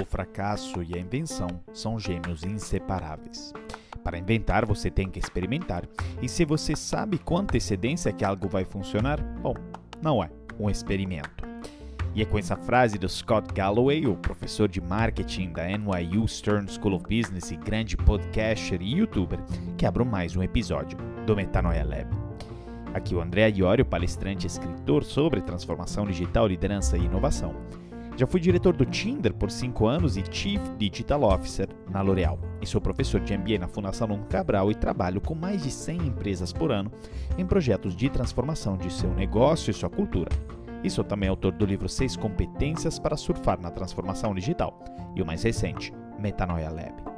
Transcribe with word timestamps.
O 0.00 0.04
fracasso 0.04 0.82
e 0.82 0.96
a 0.96 0.98
invenção 0.98 1.48
são 1.74 1.98
gêmeos 1.98 2.42
inseparáveis. 2.42 3.52
Para 4.02 4.18
inventar, 4.18 4.64
você 4.64 4.90
tem 4.90 5.10
que 5.10 5.18
experimentar. 5.18 5.84
E 6.22 6.28
se 6.28 6.44
você 6.44 6.74
sabe 6.74 7.18
com 7.18 7.36
antecedência 7.36 8.12
que 8.12 8.24
algo 8.24 8.48
vai 8.48 8.64
funcionar, 8.64 9.22
bom, 9.42 9.54
não 10.02 10.24
é 10.24 10.30
um 10.58 10.70
experimento. 10.70 11.44
E 12.14 12.22
é 12.22 12.24
com 12.24 12.38
essa 12.38 12.56
frase 12.56 12.98
do 12.98 13.08
Scott 13.08 13.52
Galloway, 13.52 14.06
o 14.06 14.16
professor 14.16 14.68
de 14.68 14.80
marketing 14.80 15.52
da 15.52 15.64
NYU 15.66 16.26
Stern 16.26 16.66
School 16.66 16.94
of 16.94 17.04
Business 17.04 17.50
e 17.50 17.56
grande 17.56 17.96
podcaster 17.96 18.80
e 18.80 18.96
youtuber, 18.96 19.38
que 19.76 19.84
abro 19.84 20.06
mais 20.06 20.34
um 20.34 20.42
episódio 20.42 20.96
do 21.26 21.36
Metanoia 21.36 21.84
Lab. 21.84 22.08
Aqui 22.94 23.14
o 23.14 23.20
André 23.20 23.50
Iorio, 23.50 23.84
palestrante 23.84 24.46
e 24.46 24.48
escritor 24.48 25.04
sobre 25.04 25.42
transformação 25.42 26.06
digital, 26.06 26.48
liderança 26.48 26.96
e 26.96 27.04
inovação. 27.04 27.54
Já 28.16 28.26
fui 28.26 28.40
diretor 28.40 28.76
do 28.76 28.84
Tinder 28.84 29.32
por 29.32 29.50
5 29.50 29.86
anos 29.86 30.16
e 30.16 30.24
Chief 30.30 30.60
Digital 30.76 31.22
Officer 31.22 31.68
na 31.90 32.02
L'Oréal. 32.02 32.38
E 32.60 32.66
sou 32.66 32.80
professor 32.80 33.20
de 33.20 33.36
MBA 33.36 33.58
na 33.58 33.68
Fundação 33.68 34.08
Long 34.08 34.22
Cabral 34.24 34.70
e 34.70 34.74
trabalho 34.74 35.20
com 35.20 35.34
mais 35.34 35.62
de 35.62 35.70
100 35.70 36.08
empresas 36.08 36.52
por 36.52 36.70
ano 36.70 36.92
em 37.38 37.46
projetos 37.46 37.96
de 37.96 38.10
transformação 38.10 38.76
de 38.76 38.92
seu 38.92 39.10
negócio 39.14 39.70
e 39.70 39.74
sua 39.74 39.88
cultura. 39.88 40.30
E 40.82 40.90
sou 40.90 41.04
também 41.04 41.28
autor 41.28 41.52
do 41.52 41.64
livro 41.64 41.88
6 41.88 42.16
Competências 42.16 42.98
para 42.98 43.16
Surfar 43.16 43.60
na 43.60 43.70
Transformação 43.70 44.34
Digital 44.34 44.82
e 45.14 45.22
o 45.22 45.26
mais 45.26 45.42
recente, 45.42 45.92
Metanoia 46.18 46.70
Lab. 46.70 47.10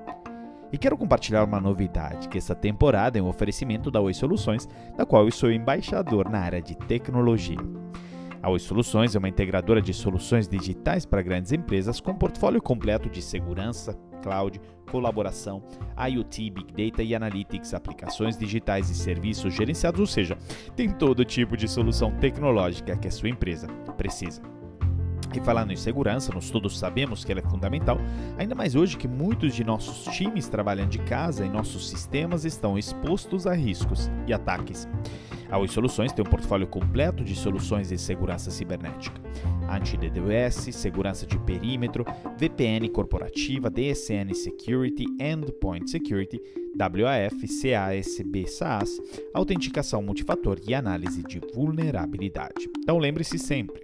E 0.73 0.79
quero 0.79 0.97
compartilhar 0.97 1.45
uma 1.45 1.61
novidade, 1.61 2.29
que 2.29 2.39
essa 2.39 2.55
temporada 2.55 3.19
é 3.19 3.23
um 3.23 3.29
oferecimento 3.29 3.91
da 3.91 4.01
Oi 4.01 4.15
Soluções, 4.15 4.67
da 4.97 5.05
qual 5.05 5.27
eu 5.27 5.31
sou 5.31 5.53
embaixador 5.53 6.31
na 6.31 6.39
área 6.39 6.63
de 6.63 6.75
tecnologia. 6.75 7.59
A 8.43 8.51
Oi 8.51 8.59
Soluções 8.59 9.15
é 9.15 9.21
uma 9.21 9.29
integradora 9.29 9.81
de 9.81 9.95
soluções 9.95 10.49
digitais 10.49 11.07
para 11.07 11.23
grandes 11.23 11.53
empresas 11.53 12.01
com 12.01 12.13
portfólio 12.13 12.61
completo 12.61 13.09
de 13.09 13.23
segurança, 13.23 13.97
cloud, 14.21 14.61
colaboração, 14.91 15.63
IoT, 15.97 16.51
Big 16.51 16.91
Data 16.91 17.05
e 17.05 17.15
Analytics, 17.15 17.73
aplicações 17.73 18.37
digitais 18.37 18.91
e 18.91 18.97
serviços 18.97 19.55
gerenciados, 19.55 20.01
ou 20.01 20.09
seja, 20.09 20.37
tem 20.75 20.91
todo 20.91 21.25
tipo 21.25 21.57
de 21.57 21.69
solução 21.69 22.11
tecnológica 22.17 22.97
que 22.97 23.07
a 23.07 23.13
sua 23.13 23.29
empresa 23.29 23.69
precisa. 23.97 24.43
E 25.33 25.41
falando 25.41 25.71
em 25.71 25.77
segurança, 25.77 26.33
nós 26.35 26.51
todos 26.51 26.77
sabemos 26.77 27.25
que 27.25 27.31
ela 27.31 27.41
é 27.41 27.49
fundamental, 27.49 27.97
ainda 28.37 28.57
mais 28.57 28.75
hoje 28.75 28.97
que 28.97 29.07
muitos 29.07 29.55
de 29.55 29.63
nossos 29.63 30.05
times 30.17 30.49
trabalham 30.49 30.89
de 30.89 30.99
casa 30.99 31.47
e 31.47 31.49
nossos 31.49 31.89
sistemas 31.89 32.45
estão 32.45 32.77
expostos 32.77 33.47
a 33.47 33.55
riscos 33.55 34.11
e 34.27 34.33
ataques. 34.33 34.89
A 35.53 35.59
Oi 35.59 35.69
Soluções 35.69 36.13
tem 36.13 36.25
um 36.25 36.31
portfólio 36.31 36.67
completo 36.67 37.23
de 37.23 37.35
soluções 37.35 37.91
de 37.91 37.99
segurança 37.99 38.51
cibernética. 38.51 39.21
Anti-DDoS, 39.69 40.75
segurança 40.75 41.27
de 41.27 41.39
perímetro, 41.39 42.07
VPN 42.39 42.89
corporativa, 42.89 43.69
DSN 43.69 44.33
Security, 44.33 45.05
Endpoint 45.21 45.91
Security, 45.91 46.41
WAF, 46.75 47.47
CASB 47.61 48.47
SaaS, 48.47 48.99
autenticação 49.35 50.03
multifator 50.03 50.59
e 50.67 50.75
análise 50.75 51.23
de 51.23 51.39
vulnerabilidade. 51.55 52.71
Então 52.79 52.97
lembre-se 52.97 53.39
sempre, 53.39 53.83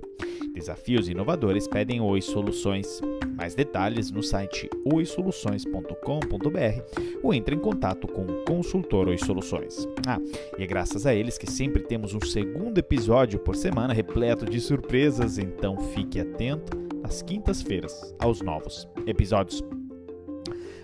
Desafios 0.55 1.09
inovadores 1.09 1.69
pedem 1.69 2.01
Oi 2.01 2.23
Soluções. 2.23 3.01
Mais 3.39 3.55
detalhes 3.55 4.11
no 4.11 4.21
site 4.21 4.69
oisoluções.com.br 4.85 7.23
ou 7.23 7.33
entre 7.33 7.55
em 7.55 7.59
contato 7.59 8.09
com 8.09 8.23
o 8.23 8.45
consultor 8.45 9.07
Oi 9.07 9.17
Soluções. 9.17 9.87
Ah, 10.05 10.19
e 10.59 10.65
é 10.65 10.67
graças 10.67 11.07
a 11.07 11.15
eles 11.15 11.39
que 11.39 11.49
sempre 11.49 11.85
temos 11.85 12.15
um 12.15 12.21
segundo 12.21 12.77
episódio 12.79 13.39
por 13.39 13.55
semana 13.55 13.95
repleto 13.95 14.45
de 14.45 14.61
surpresas, 14.61 15.39
então 15.39 15.79
fique 15.79 16.19
atento 16.19 16.77
às 17.05 17.23
quintas-feiras 17.23 18.13
aos 18.19 18.43
novos 18.43 18.89
episódios. 19.07 19.63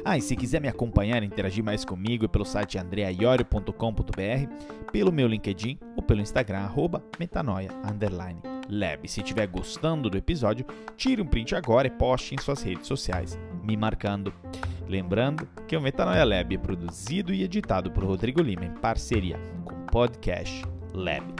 Ah, 0.04 0.16
e 0.16 0.20
se 0.20 0.36
quiser 0.36 0.60
me 0.60 0.68
acompanhar 0.68 1.24
e 1.24 1.26
interagir 1.26 1.64
mais 1.64 1.84
comigo 1.84 2.26
é 2.26 2.28
pelo 2.28 2.44
site 2.44 2.78
andreaiorio.com.br, 2.78 4.92
pelo 4.92 5.10
meu 5.10 5.26
LinkedIn 5.26 5.76
ou 5.96 6.04
pelo 6.04 6.20
Instagram, 6.20 6.58
arroba 6.58 7.02
metanoia, 7.18 7.70
Lab. 8.68 9.08
Se 9.08 9.20
estiver 9.20 9.46
gostando 9.46 10.10
do 10.10 10.16
episódio, 10.16 10.66
tire 10.96 11.22
um 11.22 11.26
print 11.26 11.54
agora 11.54 11.86
e 11.86 11.90
poste 11.90 12.34
em 12.34 12.38
suas 12.38 12.62
redes 12.62 12.86
sociais, 12.86 13.38
me 13.62 13.76
marcando. 13.76 14.32
Lembrando 14.86 15.48
que 15.66 15.76
o 15.76 15.80
Metanoia 15.80 16.24
Lab 16.24 16.54
é 16.54 16.58
produzido 16.58 17.32
e 17.32 17.42
editado 17.42 17.90
por 17.90 18.04
Rodrigo 18.04 18.42
Lima 18.42 18.64
em 18.64 18.74
parceria 18.74 19.38
com 19.64 19.74
o 19.74 19.86
Podcast 19.86 20.64
Lab. 20.92 21.34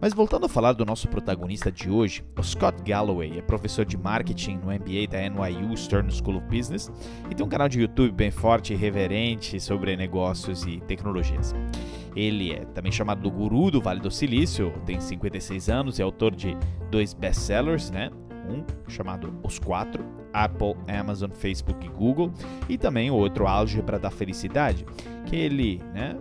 Mas 0.00 0.14
voltando 0.14 0.46
a 0.46 0.48
falar 0.48 0.74
do 0.74 0.86
nosso 0.86 1.08
protagonista 1.08 1.72
de 1.72 1.90
hoje, 1.90 2.24
o 2.38 2.42
Scott 2.42 2.82
Galloway 2.82 3.36
é 3.36 3.42
professor 3.42 3.84
de 3.84 3.96
marketing 3.96 4.58
no 4.58 4.72
MBA 4.72 5.08
da 5.10 5.28
NYU 5.28 5.76
Stern 5.76 6.10
School 6.12 6.36
of 6.36 6.46
Business 6.46 6.90
e 7.28 7.34
tem 7.34 7.44
um 7.44 7.48
canal 7.48 7.68
de 7.68 7.80
YouTube 7.80 8.12
bem 8.12 8.30
forte 8.30 8.72
e 8.72 8.76
reverente 8.76 9.60
sobre 9.60 9.96
negócios 9.96 10.64
e 10.64 10.80
tecnologias. 10.80 11.52
Ele 12.18 12.52
é 12.52 12.64
também 12.64 12.90
chamado 12.90 13.22
do 13.22 13.30
guru 13.30 13.70
do 13.70 13.80
Vale 13.80 14.00
do 14.00 14.10
Silício, 14.10 14.74
tem 14.84 14.98
56 14.98 15.68
anos 15.68 15.98
e 16.00 16.02
é 16.02 16.04
autor 16.04 16.34
de 16.34 16.56
dois 16.90 17.14
best-sellers, 17.14 17.92
né? 17.92 18.10
Um 18.50 18.64
chamado 18.90 19.38
Os 19.44 19.60
Quatro, 19.60 20.04
Apple, 20.32 20.74
Amazon, 20.88 21.30
Facebook 21.30 21.86
e 21.86 21.88
Google, 21.88 22.32
e 22.68 22.76
também 22.76 23.08
o 23.08 23.14
outro 23.14 23.46
Álgebra 23.46 24.00
da 24.00 24.10
Felicidade, 24.10 24.84
que 25.26 25.36
ele, 25.36 25.80
né, 25.94 26.16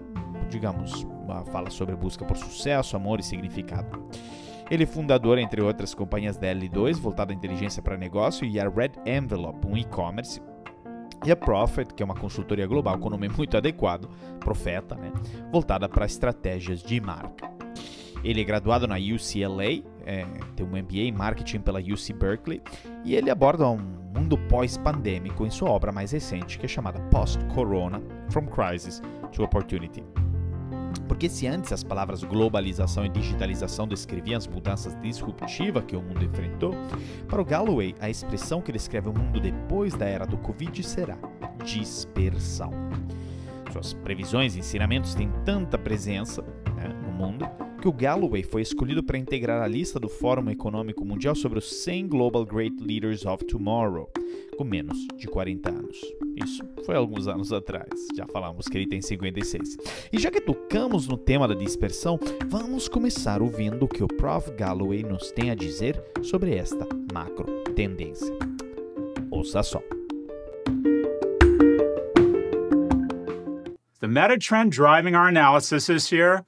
digamos, 0.52 1.08
fala 1.52 1.72
sobre 1.72 1.96
busca 1.96 2.24
por 2.24 2.38
sucesso, 2.38 2.96
amor 2.96 3.20
e 3.20 3.24
significado. 3.24 4.08
Ele 4.70 4.84
é 4.84 4.86
fundador, 4.88 5.40
entre 5.40 5.64
outras 5.64 5.96
companhias 5.96 6.38
da 6.38 6.48
L2, 6.48 6.98
voltada 6.98 7.34
à 7.34 7.36
inteligência 7.36 7.82
para 7.82 7.98
negócio, 7.98 8.46
e 8.46 8.60
a 8.60 8.70
Red 8.70 8.92
Envelope, 9.04 9.66
um 9.66 9.76
e-commerce, 9.76 10.40
e 11.26 11.32
a 11.32 11.36
Prophet, 11.36 11.94
que 11.94 12.04
é 12.04 12.06
uma 12.06 12.16
consultoria 12.16 12.68
global 12.68 12.98
com 12.98 13.10
nome 13.10 13.30
muito 13.30 13.58
adequado, 13.58 14.10
Profeta, 14.40 14.96
né, 14.96 15.12
voltada 15.52 15.90
para 15.90 16.06
estratégias 16.06 16.82
de 16.82 17.00
marca. 17.02 17.52
Ele 18.24 18.42
é 18.42 18.44
graduado 18.44 18.88
na 18.88 18.96
UCLA, 18.96 19.84
é, 20.06 20.26
tem 20.56 20.66
um 20.66 20.70
MBA 20.70 21.08
em 21.08 21.12
marketing 21.12 21.60
pela 21.60 21.80
UC 21.80 22.14
Berkeley, 22.14 22.62
e 23.04 23.16
ele 23.16 23.30
aborda 23.30 23.68
um 23.68 23.78
mundo 23.78 24.38
pós-pandêmico 24.50 25.46
em 25.46 25.50
sua 25.50 25.70
obra 25.70 25.92
mais 25.92 26.12
recente, 26.12 26.58
que 26.58 26.66
é 26.66 26.70
chamada 26.70 27.00
Post-Corona: 27.12 28.02
From 28.30 28.48
Crisis 28.48 29.02
to 29.32 29.44
Opportunity. 29.44 30.04
Porque 31.08 31.30
se 31.30 31.48
antes 31.48 31.72
as 31.72 31.84
palavras 31.84 32.24
globalização 32.24 33.06
e 33.06 33.10
digitalização 33.10 33.88
descreviam 33.88 34.38
as 34.38 34.48
mudanças 34.48 35.00
disruptivas 35.02 35.84
que 35.86 35.96
o 35.96 36.02
mundo 36.02 36.24
enfrentou, 36.24 36.76
para 37.28 37.42
o 37.42 37.46
Galloway 37.46 37.96
a 38.00 38.10
expressão 38.10 38.62
que 38.62 38.72
descreve 38.72 39.10
o 39.10 39.14
mundo 39.14 39.40
depois 39.40 39.94
da 39.94 40.06
era 40.06 40.26
do 40.26 40.38
Covid 40.38 40.84
será 40.84 41.18
dispersão. 41.64 42.72
Suas 43.72 43.94
previsões 43.94 44.56
e 44.56 44.60
ensinamentos 44.60 45.14
têm 45.14 45.32
tanta 45.44 45.78
presença 45.78 46.42
né, 46.76 46.88
no 47.06 47.12
mundo 47.12 47.48
que 47.78 47.88
o 47.88 47.94
Galloway 47.94 48.44
foi 48.44 48.62
escolhido 48.62 49.04
para 49.04 49.18
integrar 49.18 49.62
a 49.62 49.68
lista 49.68 50.00
do 50.00 50.10
Fórum 50.10 50.50
Econômico 50.50 51.06
Mundial 51.06 51.36
sobre 51.36 51.60
os 51.60 51.84
100 51.84 52.08
Global 52.08 52.46
Great 52.46 52.76
Leaders 52.82 53.26
of 53.26 53.46
Tomorrow, 53.46 54.10
com 54.58 54.64
menos 54.64 54.98
de 55.16 55.28
40 55.28 55.70
anos. 55.70 55.98
Isso 56.36 56.64
foi 56.86 56.96
alguns 56.96 57.28
anos 57.28 57.54
atrás, 57.54 57.88
já 58.16 58.26
falamos 58.28 58.68
que 58.68 58.78
ele 58.78 58.88
tem 58.88 59.02
56. 59.02 59.78
E 60.12 60.20
já 60.20 60.32
que 60.32 60.42
tocamos 60.42 61.08
no 61.08 61.18
tema 61.18 61.48
da 61.48 61.54
dispersão, 61.54 62.20
vamos 62.48 62.88
começar 62.88 63.42
ouvindo 63.42 63.84
o 63.84 63.88
que 63.88 64.04
o 64.04 64.08
Prof. 64.08 64.52
Galloway 64.52 65.04
nos 65.04 65.32
tem 65.32 65.52
a 65.52 65.56
dizer 65.56 66.02
sobre 66.24 66.56
esta 66.56 66.88
macro 67.14 67.46
tendência. 67.76 68.34
Ouça 69.30 69.62
só. 69.62 69.82
The 74.00 74.08
meta 74.08 74.38
trend 74.38 74.72
driving 74.72 75.16
our 75.16 75.28
analysis 75.28 75.88
this 75.88 76.12
year 76.12 76.46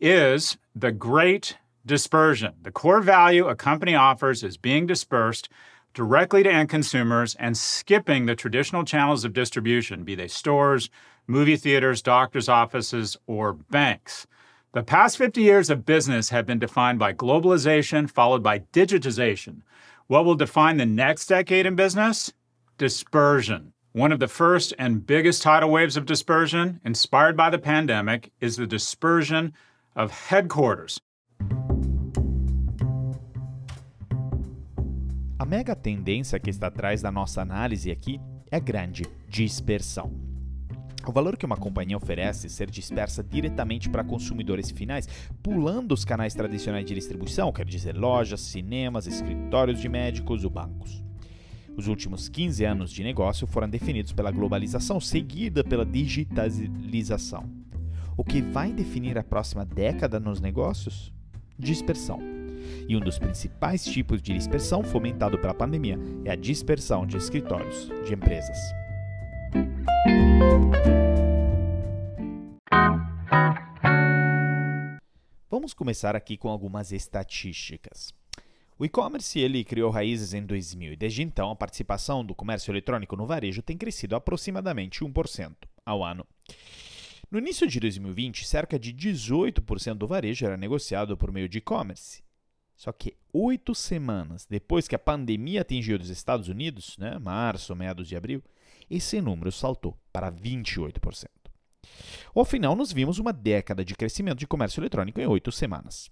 is 0.00 0.56
the 0.74 0.92
great 0.92 1.56
dispersion. 1.84 2.54
The 2.62 2.70
core 2.70 3.00
value 3.00 3.46
a 3.46 3.54
company 3.54 3.94
offers 3.94 4.42
is 4.42 4.56
being 4.56 4.86
dispersed 4.86 5.48
directly 5.94 6.42
to 6.42 6.50
end 6.50 6.68
consumers 6.68 7.34
and 7.36 7.56
skipping 7.56 8.26
the 8.26 8.36
traditional 8.36 8.84
channels 8.84 9.24
of 9.24 9.32
distribution, 9.32 10.04
be 10.04 10.14
they 10.14 10.28
stores, 10.28 10.88
movie 11.26 11.56
theaters, 11.56 12.02
doctor's 12.02 12.48
offices, 12.48 13.16
or 13.26 13.52
banks. 13.52 14.26
The 14.72 14.82
past 14.84 15.18
50 15.18 15.42
years 15.42 15.68
of 15.68 15.84
business 15.84 16.30
have 16.30 16.46
been 16.46 16.60
defined 16.60 17.00
by 17.00 17.12
globalization, 17.12 18.08
followed 18.08 18.42
by 18.42 18.60
digitization. 18.72 19.62
What 20.06 20.24
will 20.24 20.36
define 20.36 20.76
the 20.76 20.86
next 20.86 21.26
decade 21.26 21.66
in 21.66 21.74
business? 21.74 22.32
Dispersion. 22.78 23.72
One 23.92 24.12
of 24.12 24.20
the 24.20 24.28
first 24.28 24.72
and 24.78 25.04
biggest 25.04 25.42
tidal 25.42 25.70
waves 25.70 25.96
of 25.96 26.06
dispersion, 26.06 26.80
inspired 26.84 27.36
by 27.36 27.50
the 27.50 27.58
pandemic, 27.58 28.30
is 28.40 28.56
the 28.56 28.66
dispersion 28.66 29.52
of 29.96 30.12
headquarters. 30.28 30.98
A 35.38 35.44
mega 35.44 35.74
tendência 35.74 36.38
que 36.38 36.50
está 36.50 36.68
atrás 36.68 37.02
da 37.02 37.10
nossa 37.10 37.40
análise 37.40 37.90
aqui 37.90 38.20
é 38.50 38.60
grande 38.60 39.04
dispersão. 39.28 40.12
O 41.06 41.12
valor 41.12 41.36
que 41.36 41.46
uma 41.46 41.56
companhia 41.56 41.96
oferece 41.96 42.50
ser 42.50 42.70
dispersa 42.70 43.24
diretamente 43.24 43.88
para 43.88 44.04
consumidores 44.04 44.70
finais, 44.70 45.08
pulando 45.42 45.92
os 45.92 46.04
canais 46.04 46.34
tradicionais 46.34 46.84
de 46.84 46.94
distribuição, 46.94 47.50
quer 47.52 47.64
dizer 47.64 47.96
lojas, 47.96 48.40
cinemas, 48.42 49.06
escritórios 49.06 49.80
de 49.80 49.88
médicos 49.88 50.44
ou 50.44 50.50
bancos. 50.50 51.02
Os 51.74 51.88
últimos 51.88 52.28
15 52.28 52.64
anos 52.64 52.92
de 52.92 53.02
negócio 53.02 53.46
foram 53.46 53.68
definidos 53.68 54.12
pela 54.12 54.30
globalização, 54.30 55.00
seguida 55.00 55.64
pela 55.64 55.86
digitalização. 55.86 57.59
O 58.20 58.22
que 58.22 58.42
vai 58.42 58.70
definir 58.70 59.16
a 59.16 59.24
próxima 59.24 59.64
década 59.64 60.20
nos 60.20 60.42
negócios? 60.42 61.10
Dispersão. 61.58 62.20
E 62.86 62.94
um 62.94 63.00
dos 63.00 63.18
principais 63.18 63.82
tipos 63.82 64.20
de 64.20 64.34
dispersão 64.34 64.84
fomentado 64.84 65.38
pela 65.38 65.54
pandemia 65.54 65.98
é 66.22 66.30
a 66.30 66.36
dispersão 66.36 67.06
de 67.06 67.16
escritórios 67.16 67.88
de 68.04 68.12
empresas. 68.12 68.58
Vamos 75.48 75.72
começar 75.72 76.14
aqui 76.14 76.36
com 76.36 76.50
algumas 76.50 76.92
estatísticas. 76.92 78.12
O 78.78 78.84
e-commerce 78.84 79.40
ele 79.40 79.64
criou 79.64 79.90
raízes 79.90 80.34
em 80.34 80.44
2000 80.44 80.92
e 80.92 80.96
desde 80.96 81.22
então 81.22 81.50
a 81.50 81.56
participação 81.56 82.22
do 82.22 82.34
comércio 82.34 82.70
eletrônico 82.70 83.16
no 83.16 83.24
varejo 83.24 83.62
tem 83.62 83.78
crescido 83.78 84.14
aproximadamente 84.14 85.02
1% 85.02 85.54
ao 85.86 86.04
ano. 86.04 86.26
No 87.30 87.38
início 87.38 87.66
de 87.66 87.78
2020, 87.78 88.44
cerca 88.44 88.78
de 88.78 88.92
18% 88.92 89.94
do 89.94 90.06
varejo 90.06 90.44
era 90.44 90.56
negociado 90.56 91.16
por 91.16 91.30
meio 91.30 91.48
de 91.48 91.58
e-commerce. 91.58 92.22
Só 92.76 92.90
que 92.92 93.14
oito 93.32 93.74
semanas 93.74 94.46
depois 94.48 94.88
que 94.88 94.96
a 94.96 94.98
pandemia 94.98 95.60
atingiu 95.60 95.98
os 95.98 96.08
Estados 96.08 96.48
Unidos, 96.48 96.96
né, 96.98 97.18
março, 97.18 97.76
meados 97.76 98.08
de 98.08 98.16
abril, 98.16 98.42
esse 98.90 99.20
número 99.20 99.52
saltou 99.52 99.96
para 100.12 100.32
28%. 100.32 101.28
Ao 102.34 102.44
final, 102.44 102.74
nós 102.74 102.92
vimos 102.92 103.18
uma 103.18 103.32
década 103.32 103.84
de 103.84 103.94
crescimento 103.94 104.38
de 104.38 104.46
comércio 104.46 104.80
eletrônico 104.80 105.20
em 105.20 105.26
oito 105.26 105.52
semanas 105.52 106.10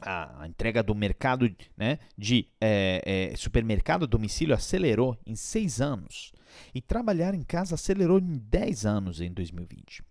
a 0.00 0.46
entrega 0.46 0.82
do 0.82 0.94
mercado 0.94 1.50
né, 1.76 1.98
de 2.16 2.48
é, 2.60 3.30
é, 3.32 3.36
supermercado 3.36 4.04
a 4.04 4.06
domicílio 4.06 4.54
acelerou 4.54 5.18
em 5.24 5.34
seis 5.34 5.80
anos 5.80 6.32
e 6.74 6.80
trabalhar 6.80 7.34
em 7.34 7.42
casa 7.42 7.74
acelerou 7.74 8.18
em 8.18 8.38
10 8.38 8.86
anos 8.86 9.20
em 9.20 9.32
2020. 9.32 10.02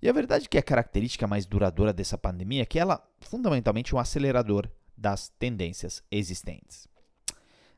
E 0.00 0.08
a 0.08 0.12
verdade 0.12 0.44
é 0.44 0.48
que 0.48 0.58
a 0.58 0.62
característica 0.62 1.26
mais 1.26 1.46
duradoura 1.46 1.92
dessa 1.92 2.18
pandemia 2.18 2.62
é 2.62 2.66
que 2.66 2.78
ela 2.78 3.02
fundamentalmente 3.20 3.94
é 3.94 3.96
um 3.96 4.00
acelerador 4.00 4.68
das 4.96 5.28
tendências 5.28 6.02
existentes. 6.10 6.86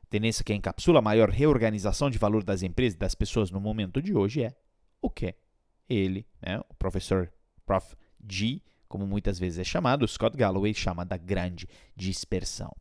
Tendência 0.09 0.43
que 0.43 0.53
encapsula 0.53 0.99
a 0.99 1.03
maior 1.03 1.29
reorganização 1.29 2.09
de 2.09 2.17
valor 2.17 2.43
das 2.43 2.63
empresas 2.63 2.95
e 2.95 2.99
das 2.99 3.13
pessoas 3.13 3.51
no 3.51 3.59
momento 3.59 4.01
de 4.01 4.15
hoje 4.15 4.43
é 4.43 4.55
o 5.01 5.09
que 5.09 5.35
ele, 5.87 6.25
né, 6.41 6.59
o 6.69 6.73
professor 6.75 7.31
Prof. 7.65 7.95
G, 8.27 8.61
como 8.87 9.07
muitas 9.07 9.39
vezes 9.39 9.59
é 9.59 9.63
chamado, 9.63 10.07
Scott 10.07 10.35
Galloway 10.35 10.73
chama 10.73 11.05
da 11.05 11.15
grande 11.15 11.67
dispersão. 11.95 12.75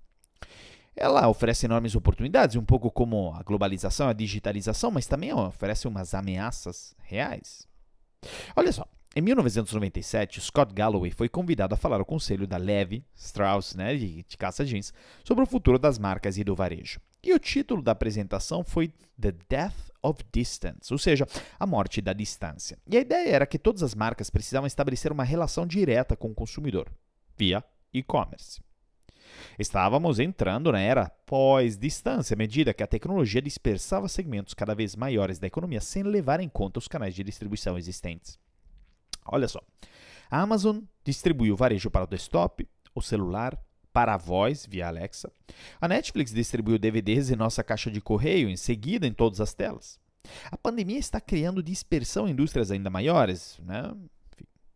Ela 0.96 1.29
oferece 1.29 1.67
enormes 1.67 1.94
oportunidades, 1.94 2.56
um 2.56 2.64
pouco 2.64 2.90
como 2.90 3.32
a 3.35 3.43
globalização, 3.44 4.08
a 4.08 4.12
digitalização, 4.12 4.90
mas 4.90 5.06
também 5.06 5.32
oferece 5.32 5.87
umas 5.87 6.12
ameaças 6.12 6.93
reais. 7.05 7.69
Olha 8.56 8.73
só, 8.73 8.85
em 9.17 9.23
1997, 9.23 10.41
Scott 10.41 10.73
Galloway 10.73 11.11
foi 11.11 11.29
convidado 11.29 11.75
a 11.75 11.79
falar 11.79 11.99
ao 11.99 12.05
conselho 12.05 12.47
da 12.47 12.57
Levi 12.57 13.05
Strauss, 13.15 13.75
né, 13.75 13.97
de, 13.97 14.23
de 14.23 14.37
caça 14.37 14.65
jeans, 14.65 14.93
sobre 15.25 15.43
o 15.43 15.47
futuro 15.47 15.79
das 15.79 15.99
marcas 15.99 16.37
e 16.37 16.45
do 16.45 16.55
varejo. 16.55 17.01
E 17.23 17.33
o 17.33 17.39
título 17.39 17.83
da 17.83 17.93
apresentação 17.93 18.63
foi 18.63 18.93
The 19.21 19.33
Death 19.49 19.91
of 20.03 20.23
Distance, 20.33 20.93
ou 20.93 20.99
seja, 20.99 21.27
a 21.59 21.67
morte 21.67 22.01
da 22.01 22.13
distância. 22.13 22.79
E 22.87 22.97
a 22.97 23.01
ideia 23.01 23.29
era 23.29 23.47
que 23.47 23.59
todas 23.59 23.83
as 23.83 23.95
marcas 23.95 24.31
precisavam 24.31 24.67
estabelecer 24.67 25.11
uma 25.11 25.25
relação 25.25 25.67
direta 25.67 26.17
com 26.17 26.29
o 26.29 26.35
consumidor, 26.35 26.89
via 27.37 27.65
e-commerce. 27.93 28.61
Estávamos 29.59 30.19
entrando 30.19 30.71
na 30.71 30.81
era 30.81 31.11
pós-distância, 31.27 32.35
à 32.35 32.37
medida 32.37 32.75
que 32.75 32.83
a 32.83 32.87
tecnologia 32.87 33.43
dispersava 33.43 34.09
segmentos 34.09 34.55
cada 34.55 34.75
vez 34.75 34.95
maiores 34.95 35.39
da 35.39 35.47
economia 35.47 35.81
sem 35.81 36.03
levar 36.03 36.41
em 36.41 36.49
conta 36.49 36.79
os 36.79 36.89
canais 36.89 37.15
de 37.15 37.25
distribuição 37.25 37.77
existentes. 37.77 38.39
Olha 39.31 39.49
só, 39.49 39.61
a 40.31 40.41
Amazon 40.41 40.81
distribuiu 41.05 41.57
varejo 41.57 41.91
para 41.91 42.05
o 42.05 42.07
desktop, 42.07 42.69
o 42.95 43.03
celular, 43.03 43.59
para 43.93 44.15
a 44.15 44.17
voz 44.17 44.67
via 44.67 44.87
Alexa. 44.87 45.31
A 45.81 45.89
Netflix 45.89 46.33
distribuiu 46.33 46.79
DVDs 46.79 47.31
em 47.31 47.37
nossa 47.37 47.65
caixa 47.65 47.91
de 47.91 48.01
correio, 48.01 48.49
em 48.49 48.57
seguida 48.57 49.07
em 49.07 49.13
todas 49.13 49.41
as 49.41 49.55
telas. 49.55 49.99
A 50.51 50.57
pandemia 50.57 50.99
está 50.99 51.21
criando 51.21 51.63
dispersão 51.63 52.29
em 52.29 52.33
indústrias 52.33 52.71
ainda 52.71 52.91
maiores, 52.91 53.59
né? 53.65 53.95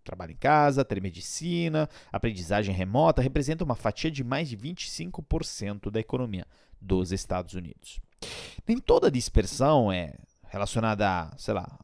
Trabalho 0.02 0.32
em 0.32 0.37
casa, 0.37 0.84
telemedicina, 0.84 1.88
aprendizagem 2.10 2.75
remota 2.75 3.22
representa 3.22 3.62
uma 3.62 3.76
fatia 3.76 4.10
de 4.10 4.25
mais 4.25 4.48
de 4.48 4.56
25% 4.56 5.90
da 5.90 6.00
economia 6.00 6.44
dos 6.81 7.12
Estados 7.12 7.55
Unidos. 7.55 8.00
Nem 8.66 8.78
toda 8.78 9.10
dispersão 9.10 9.93
é 9.93 10.14
relacionada 10.48 11.08
a, 11.08 11.38
sei 11.38 11.55
lá, 11.55 11.78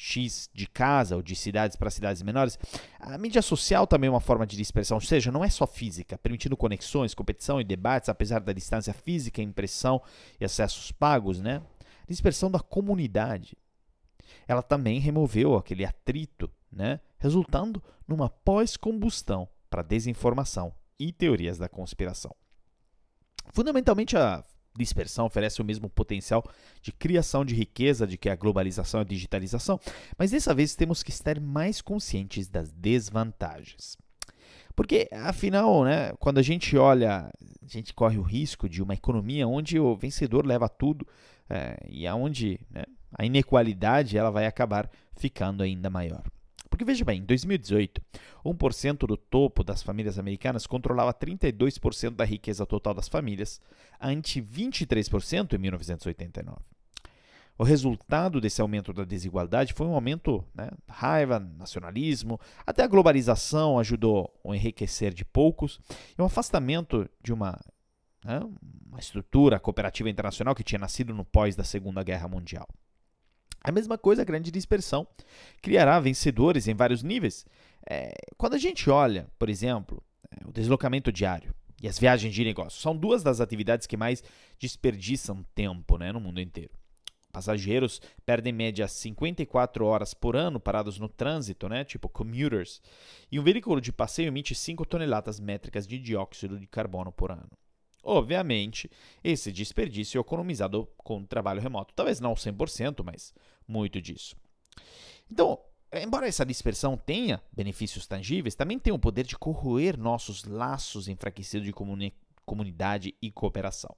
X 0.00 0.48
de 0.54 0.68
casa 0.68 1.16
ou 1.16 1.22
de 1.22 1.34
cidades 1.34 1.76
para 1.76 1.90
cidades 1.90 2.22
menores, 2.22 2.56
a 3.00 3.18
mídia 3.18 3.42
social 3.42 3.84
também 3.84 4.06
é 4.06 4.10
uma 4.10 4.20
forma 4.20 4.46
de 4.46 4.56
dispersão, 4.56 4.96
ou 4.96 5.00
seja, 5.00 5.32
não 5.32 5.44
é 5.44 5.50
só 5.50 5.66
física, 5.66 6.16
permitindo 6.16 6.56
conexões, 6.56 7.14
competição 7.14 7.60
e 7.60 7.64
debates, 7.64 8.08
apesar 8.08 8.38
da 8.38 8.52
distância 8.52 8.94
física, 8.94 9.42
impressão 9.42 10.00
e 10.40 10.44
acessos 10.44 10.92
pagos, 10.92 11.40
né? 11.40 11.60
Dispersão 12.08 12.48
da 12.48 12.60
comunidade. 12.60 13.58
Ela 14.46 14.62
também 14.62 15.00
removeu 15.00 15.56
aquele 15.56 15.84
atrito, 15.84 16.48
né? 16.70 17.00
Resultando 17.18 17.82
numa 18.06 18.30
pós-combustão 18.30 19.48
para 19.68 19.82
desinformação 19.82 20.72
e 20.96 21.12
teorias 21.12 21.58
da 21.58 21.68
conspiração. 21.68 22.32
Fundamentalmente, 23.52 24.16
a 24.16 24.44
dispersão 24.78 25.26
oferece 25.26 25.60
o 25.60 25.64
mesmo 25.64 25.88
potencial 25.88 26.44
de 26.80 26.92
criação 26.92 27.44
de 27.44 27.54
riqueza 27.54 28.06
de 28.06 28.16
que 28.16 28.30
a 28.30 28.36
globalização 28.36 29.00
e 29.00 29.02
a 29.02 29.06
digitalização, 29.06 29.78
mas 30.16 30.30
dessa 30.30 30.54
vez 30.54 30.74
temos 30.74 31.02
que 31.02 31.10
estar 31.10 31.40
mais 31.40 31.80
conscientes 31.80 32.48
das 32.48 32.72
desvantagens. 32.72 33.96
Porque, 34.74 35.08
afinal, 35.10 35.84
né, 35.84 36.12
quando 36.20 36.38
a 36.38 36.42
gente 36.42 36.76
olha, 36.76 37.28
a 37.62 37.66
gente 37.66 37.92
corre 37.92 38.16
o 38.16 38.22
risco 38.22 38.68
de 38.68 38.80
uma 38.80 38.94
economia 38.94 39.46
onde 39.46 39.78
o 39.78 39.96
vencedor 39.96 40.46
leva 40.46 40.68
tudo 40.68 41.04
é, 41.50 41.76
e 41.88 42.06
aonde 42.06 42.60
né, 42.70 42.84
a 43.12 43.24
inequalidade 43.24 44.16
ela 44.16 44.30
vai 44.30 44.46
acabar 44.46 44.88
ficando 45.16 45.64
ainda 45.64 45.90
maior. 45.90 46.22
Porque 46.78 46.92
veja 46.92 47.04
bem, 47.04 47.18
em 47.18 47.24
2018, 47.24 48.00
1% 48.44 48.98
do 48.98 49.16
topo 49.16 49.64
das 49.64 49.82
famílias 49.82 50.16
americanas 50.16 50.64
controlava 50.64 51.12
32% 51.12 52.10
da 52.10 52.24
riqueza 52.24 52.64
total 52.64 52.94
das 52.94 53.08
famílias, 53.08 53.60
ante 54.00 54.40
23% 54.40 55.54
em 55.54 55.58
1989. 55.58 56.56
O 57.58 57.64
resultado 57.64 58.40
desse 58.40 58.60
aumento 58.60 58.92
da 58.92 59.02
desigualdade 59.02 59.74
foi 59.74 59.88
um 59.88 59.92
aumento 59.92 60.44
né, 60.54 60.70
raiva, 60.88 61.40
nacionalismo, 61.40 62.38
até 62.64 62.84
a 62.84 62.86
globalização 62.86 63.76
ajudou 63.80 64.32
a 64.48 64.54
enriquecer 64.54 65.12
de 65.12 65.24
poucos 65.24 65.80
e 66.16 66.22
um 66.22 66.26
afastamento 66.26 67.10
de 67.20 67.32
uma, 67.32 67.58
né, 68.24 68.40
uma 68.86 69.00
estrutura 69.00 69.58
cooperativa 69.58 70.08
internacional 70.08 70.54
que 70.54 70.62
tinha 70.62 70.78
nascido 70.78 71.12
no 71.12 71.24
pós 71.24 71.56
da 71.56 71.64
Segunda 71.64 72.04
Guerra 72.04 72.28
Mundial. 72.28 72.68
A 73.60 73.72
mesma 73.72 73.98
coisa, 73.98 74.22
a 74.22 74.24
grande 74.24 74.50
dispersão 74.50 75.06
criará 75.60 75.98
vencedores 76.00 76.68
em 76.68 76.74
vários 76.74 77.02
níveis. 77.02 77.44
É, 77.88 78.14
quando 78.36 78.54
a 78.54 78.58
gente 78.58 78.88
olha, 78.90 79.26
por 79.38 79.48
exemplo, 79.48 80.02
é, 80.30 80.46
o 80.46 80.52
deslocamento 80.52 81.10
diário 81.10 81.54
e 81.82 81.88
as 81.88 81.98
viagens 81.98 82.34
de 82.34 82.44
negócio, 82.44 82.80
são 82.80 82.96
duas 82.96 83.22
das 83.22 83.40
atividades 83.40 83.86
que 83.86 83.96
mais 83.96 84.22
desperdiçam 84.58 85.44
tempo 85.54 85.96
né, 85.96 86.12
no 86.12 86.20
mundo 86.20 86.40
inteiro. 86.40 86.72
Passageiros 87.32 88.00
perdem 88.24 88.52
em 88.52 88.56
média 88.56 88.88
54 88.88 89.84
horas 89.84 90.14
por 90.14 90.34
ano 90.34 90.58
parados 90.58 90.98
no 90.98 91.08
trânsito, 91.08 91.68
né, 91.68 91.84
tipo 91.84 92.08
commuters, 92.08 92.80
e 93.30 93.38
um 93.38 93.42
veículo 93.42 93.80
de 93.80 93.92
passeio 93.92 94.28
emite 94.28 94.54
5 94.54 94.84
toneladas 94.86 95.38
métricas 95.38 95.86
de 95.86 95.98
dióxido 95.98 96.58
de 96.58 96.66
carbono 96.66 97.12
por 97.12 97.30
ano. 97.30 97.50
Obviamente, 98.10 98.90
esse 99.22 99.52
desperdício 99.52 100.16
é 100.16 100.20
economizado 100.22 100.88
com 100.96 101.26
trabalho 101.26 101.60
remoto. 101.60 101.92
Talvez 101.94 102.20
não 102.20 102.32
100%, 102.32 103.04
mas 103.04 103.34
muito 103.66 104.00
disso. 104.00 104.34
Então, 105.30 105.60
embora 105.92 106.26
essa 106.26 106.46
dispersão 106.46 106.96
tenha 106.96 107.42
benefícios 107.52 108.06
tangíveis, 108.06 108.54
também 108.54 108.78
tem 108.78 108.94
o 108.94 108.98
poder 108.98 109.26
de 109.26 109.36
corroer 109.36 109.98
nossos 109.98 110.44
laços 110.44 111.06
enfraquecidos 111.06 111.66
de 111.66 111.72
comuni 111.72 112.14
comunidade 112.46 113.14
e 113.20 113.30
cooperação. 113.30 113.94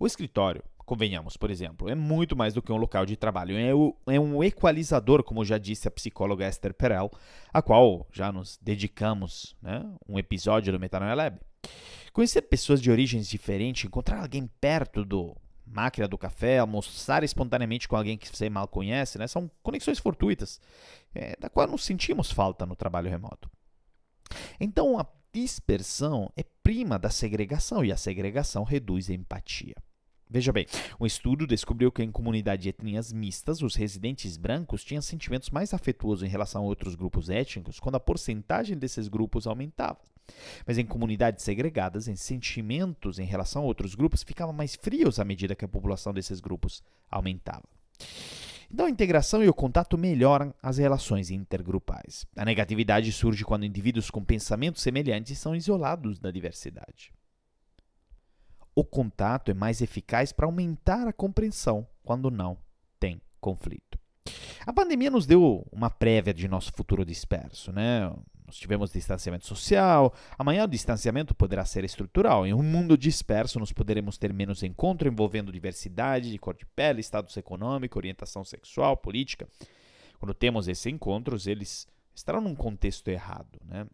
O 0.00 0.04
escritório, 0.04 0.64
convenhamos, 0.78 1.36
por 1.36 1.52
exemplo, 1.52 1.88
é 1.88 1.94
muito 1.94 2.34
mais 2.34 2.52
do 2.52 2.60
que 2.60 2.72
um 2.72 2.76
local 2.76 3.06
de 3.06 3.16
trabalho, 3.16 3.56
é, 3.56 3.68
é 4.12 4.18
um 4.18 4.42
equalizador, 4.42 5.22
como 5.22 5.44
já 5.44 5.56
disse 5.56 5.86
a 5.86 5.90
psicóloga 5.92 6.48
Esther 6.48 6.74
Perel, 6.74 7.12
a 7.52 7.62
qual 7.62 8.08
já 8.10 8.32
nos 8.32 8.58
dedicamos 8.60 9.54
né, 9.62 9.88
um 10.08 10.18
episódio 10.18 10.72
do 10.72 10.80
Metanoia 10.80 11.14
Lab. 11.14 11.38
Conhecer 12.12 12.42
pessoas 12.42 12.80
de 12.80 12.90
origens 12.90 13.28
diferentes, 13.28 13.84
encontrar 13.84 14.20
alguém 14.20 14.46
perto 14.60 15.04
do 15.04 15.36
máquina 15.64 16.06
do 16.06 16.18
café, 16.18 16.58
almoçar 16.58 17.24
espontaneamente 17.24 17.88
com 17.88 17.96
alguém 17.96 18.18
que 18.18 18.28
você 18.28 18.50
mal 18.50 18.68
conhece, 18.68 19.18
né? 19.18 19.26
são 19.26 19.50
conexões 19.62 19.98
fortuitas, 19.98 20.60
é, 21.14 21.34
da 21.40 21.48
qual 21.48 21.66
nos 21.66 21.84
sentimos 21.84 22.30
falta 22.30 22.66
no 22.66 22.76
trabalho 22.76 23.08
remoto. 23.08 23.50
Então, 24.60 24.98
a 24.98 25.06
dispersão 25.32 26.30
é 26.36 26.44
prima 26.62 26.98
da 26.98 27.08
segregação 27.08 27.84
e 27.84 27.90
a 27.90 27.96
segregação 27.96 28.64
reduz 28.64 29.08
a 29.08 29.14
empatia. 29.14 29.74
Veja 30.28 30.52
bem, 30.52 30.66
um 30.98 31.04
estudo 31.04 31.46
descobriu 31.46 31.92
que 31.92 32.02
em 32.02 32.10
comunidade 32.10 32.62
de 32.62 32.68
etnias 32.70 33.12
mistas, 33.12 33.60
os 33.60 33.74
residentes 33.74 34.38
brancos 34.38 34.82
tinham 34.82 35.02
sentimentos 35.02 35.50
mais 35.50 35.74
afetuosos 35.74 36.22
em 36.22 36.30
relação 36.30 36.62
a 36.62 36.64
outros 36.64 36.94
grupos 36.94 37.28
étnicos 37.28 37.78
quando 37.78 37.96
a 37.96 38.00
porcentagem 38.00 38.78
desses 38.78 39.08
grupos 39.08 39.46
aumentava. 39.46 39.98
Mas 40.66 40.78
em 40.78 40.86
comunidades 40.86 41.44
segregadas, 41.44 42.08
em 42.08 42.16
sentimentos 42.16 43.18
em 43.18 43.24
relação 43.24 43.62
a 43.62 43.64
outros 43.64 43.94
grupos 43.94 44.22
ficavam 44.22 44.52
mais 44.52 44.74
frios 44.74 45.18
à 45.18 45.24
medida 45.24 45.54
que 45.54 45.64
a 45.64 45.68
população 45.68 46.12
desses 46.12 46.40
grupos 46.40 46.82
aumentava. 47.10 47.64
Então, 48.72 48.86
a 48.86 48.90
integração 48.90 49.44
e 49.44 49.48
o 49.48 49.54
contato 49.54 49.98
melhoram 49.98 50.54
as 50.62 50.78
relações 50.78 51.30
intergrupais. 51.30 52.26
A 52.34 52.42
negatividade 52.42 53.12
surge 53.12 53.44
quando 53.44 53.66
indivíduos 53.66 54.10
com 54.10 54.24
pensamentos 54.24 54.80
semelhantes 54.80 55.38
são 55.38 55.54
isolados 55.54 56.18
da 56.18 56.30
diversidade. 56.30 57.12
O 58.74 58.82
contato 58.82 59.50
é 59.50 59.54
mais 59.54 59.82
eficaz 59.82 60.32
para 60.32 60.46
aumentar 60.46 61.06
a 61.06 61.12
compreensão 61.12 61.86
quando 62.02 62.30
não 62.30 62.56
tem 62.98 63.20
conflito. 63.38 63.98
A 64.64 64.72
pandemia 64.72 65.10
nos 65.10 65.26
deu 65.26 65.66
uma 65.70 65.90
prévia 65.90 66.32
de 66.32 66.48
nosso 66.48 66.72
futuro 66.72 67.04
disperso, 67.04 67.72
né? 67.72 68.10
Nós 68.52 68.58
tivemos 68.58 68.92
distanciamento 68.92 69.46
social, 69.46 70.12
amanhã 70.38 70.64
o 70.64 70.68
distanciamento 70.68 71.34
poderá 71.34 71.64
ser 71.64 71.84
estrutural. 71.84 72.46
Em 72.46 72.52
um 72.52 72.62
mundo 72.62 72.98
disperso, 72.98 73.58
nós 73.58 73.72
poderemos 73.72 74.18
ter 74.18 74.30
menos 74.30 74.62
encontro 74.62 75.08
envolvendo 75.08 75.50
diversidade 75.50 76.30
de 76.30 76.36
cor 76.38 76.54
de 76.54 76.66
pele, 76.66 77.00
status 77.00 77.34
econômico, 77.38 77.98
orientação 77.98 78.44
sexual, 78.44 78.94
política. 78.94 79.48
Quando 80.18 80.34
temos 80.34 80.68
esses 80.68 80.84
encontros, 80.84 81.46
eles 81.46 81.88
estarão 82.14 82.42
num 82.42 82.54
contexto 82.54 83.08
errado, 83.08 83.58
né? 83.64 83.86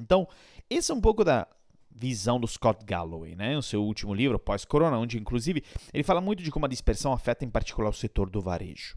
Então, 0.00 0.28
esse 0.70 0.92
é 0.92 0.94
um 0.94 1.00
pouco 1.00 1.24
da 1.24 1.44
visão 1.90 2.38
do 2.38 2.46
Scott 2.46 2.84
Galloway, 2.84 3.34
né? 3.34 3.58
O 3.58 3.62
seu 3.62 3.82
último 3.82 4.14
livro, 4.14 4.38
Pós-Corona, 4.38 4.98
onde 4.98 5.18
inclusive 5.18 5.64
ele 5.92 6.04
fala 6.04 6.20
muito 6.20 6.44
de 6.44 6.52
como 6.52 6.66
a 6.66 6.68
dispersão 6.68 7.12
afeta 7.12 7.44
em 7.44 7.50
particular 7.50 7.88
o 7.88 7.92
setor 7.92 8.30
do 8.30 8.40
varejo. 8.40 8.96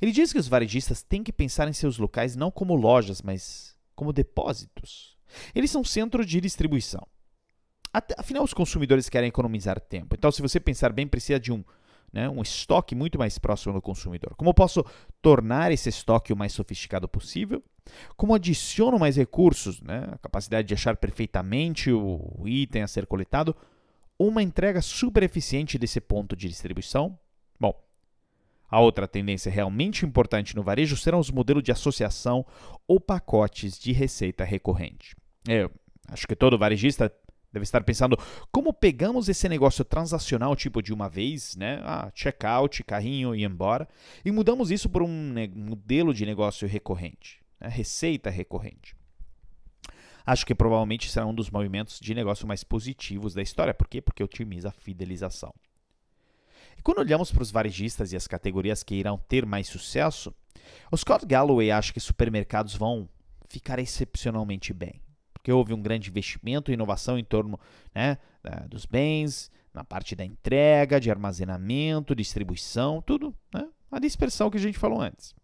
Ele 0.00 0.12
diz 0.12 0.32
que 0.32 0.38
os 0.38 0.48
varejistas 0.48 1.02
têm 1.02 1.22
que 1.22 1.32
pensar 1.32 1.68
em 1.68 1.72
seus 1.72 1.98
locais 1.98 2.36
não 2.36 2.50
como 2.50 2.74
lojas, 2.74 3.22
mas 3.22 3.76
como 3.94 4.12
depósitos. 4.12 5.16
Eles 5.54 5.70
são 5.70 5.84
centro 5.84 6.24
de 6.24 6.40
distribuição. 6.40 7.06
Afinal, 8.16 8.44
os 8.44 8.54
consumidores 8.54 9.08
querem 9.08 9.28
economizar 9.28 9.80
tempo. 9.80 10.14
Então, 10.16 10.30
se 10.30 10.40
você 10.40 10.60
pensar 10.60 10.92
bem, 10.92 11.08
precisa 11.08 11.40
de 11.40 11.52
um, 11.52 11.64
né, 12.12 12.28
um 12.28 12.40
estoque 12.40 12.94
muito 12.94 13.18
mais 13.18 13.38
próximo 13.38 13.74
do 13.74 13.82
consumidor. 13.82 14.34
Como 14.36 14.50
eu 14.50 14.54
posso 14.54 14.84
tornar 15.20 15.72
esse 15.72 15.88
estoque 15.88 16.32
o 16.32 16.36
mais 16.36 16.52
sofisticado 16.52 17.08
possível? 17.08 17.62
Como 18.16 18.34
adiciono 18.34 18.98
mais 18.98 19.16
recursos, 19.16 19.80
né, 19.80 20.08
a 20.12 20.18
capacidade 20.18 20.68
de 20.68 20.74
achar 20.74 20.96
perfeitamente 20.96 21.90
o 21.90 22.46
item 22.46 22.82
a 22.82 22.88
ser 22.88 23.06
coletado? 23.06 23.56
Uma 24.16 24.42
entrega 24.42 24.80
super 24.80 25.22
eficiente 25.22 25.76
desse 25.76 26.00
ponto 26.00 26.36
de 26.36 26.48
distribuição? 26.48 27.18
Bom, 27.58 27.74
a 28.70 28.80
outra 28.80 29.08
tendência 29.08 29.50
realmente 29.50 30.06
importante 30.06 30.54
no 30.54 30.62
varejo 30.62 30.96
serão 30.96 31.18
os 31.18 31.30
modelos 31.30 31.62
de 31.62 31.72
associação 31.72 32.46
ou 32.86 33.00
pacotes 33.00 33.78
de 33.78 33.92
receita 33.92 34.44
recorrente. 34.44 35.16
Eu 35.48 35.70
acho 36.08 36.26
que 36.26 36.36
todo 36.36 36.58
varejista 36.58 37.12
deve 37.52 37.64
estar 37.64 37.82
pensando 37.82 38.16
como 38.52 38.72
pegamos 38.72 39.28
esse 39.28 39.48
negócio 39.48 39.84
transacional 39.84 40.54
tipo 40.54 40.80
de 40.80 40.92
uma 40.92 41.08
vez, 41.08 41.56
né? 41.56 41.80
Ah, 41.82 42.10
checkout, 42.14 42.84
carrinho 42.84 43.34
e 43.34 43.44
embora, 43.44 43.88
e 44.24 44.30
mudamos 44.30 44.70
isso 44.70 44.88
por 44.88 45.02
um 45.02 45.34
modelo 45.54 46.14
de 46.14 46.24
negócio 46.24 46.68
recorrente, 46.68 47.40
né? 47.60 47.68
receita 47.68 48.30
recorrente. 48.30 48.94
Acho 50.24 50.46
que 50.46 50.54
provavelmente 50.54 51.10
será 51.10 51.26
um 51.26 51.34
dos 51.34 51.50
movimentos 51.50 51.98
de 51.98 52.14
negócio 52.14 52.46
mais 52.46 52.62
positivos 52.62 53.34
da 53.34 53.42
história. 53.42 53.74
Por 53.74 53.88
quê? 53.88 54.00
Porque 54.00 54.22
otimiza 54.22 54.68
a 54.68 54.72
fidelização. 54.72 55.52
E 56.80 56.82
quando 56.82 57.00
olhamos 57.00 57.30
para 57.30 57.42
os 57.42 57.50
varejistas 57.50 58.10
e 58.10 58.16
as 58.16 58.26
categorias 58.26 58.82
que 58.82 58.94
irão 58.94 59.18
ter 59.28 59.44
mais 59.44 59.68
sucesso, 59.68 60.34
o 60.90 60.96
Scott 60.96 61.26
Galloway 61.26 61.70
acha 61.70 61.92
que 61.92 62.00
supermercados 62.00 62.74
vão 62.74 63.06
ficar 63.50 63.78
excepcionalmente 63.78 64.72
bem, 64.72 64.98
porque 65.34 65.52
houve 65.52 65.74
um 65.74 65.82
grande 65.82 66.08
investimento 66.08 66.70
e 66.70 66.74
inovação 66.74 67.18
em 67.18 67.24
torno 67.24 67.60
né, 67.94 68.16
dos 68.66 68.86
bens, 68.86 69.50
na 69.74 69.84
parte 69.84 70.16
da 70.16 70.24
entrega, 70.24 70.98
de 70.98 71.10
armazenamento, 71.10 72.14
distribuição, 72.14 73.02
tudo, 73.02 73.36
né? 73.52 73.68
a 73.92 73.98
dispersão 73.98 74.48
que 74.48 74.56
a 74.56 74.60
gente 74.60 74.78
falou 74.78 75.02
antes. 75.02 75.34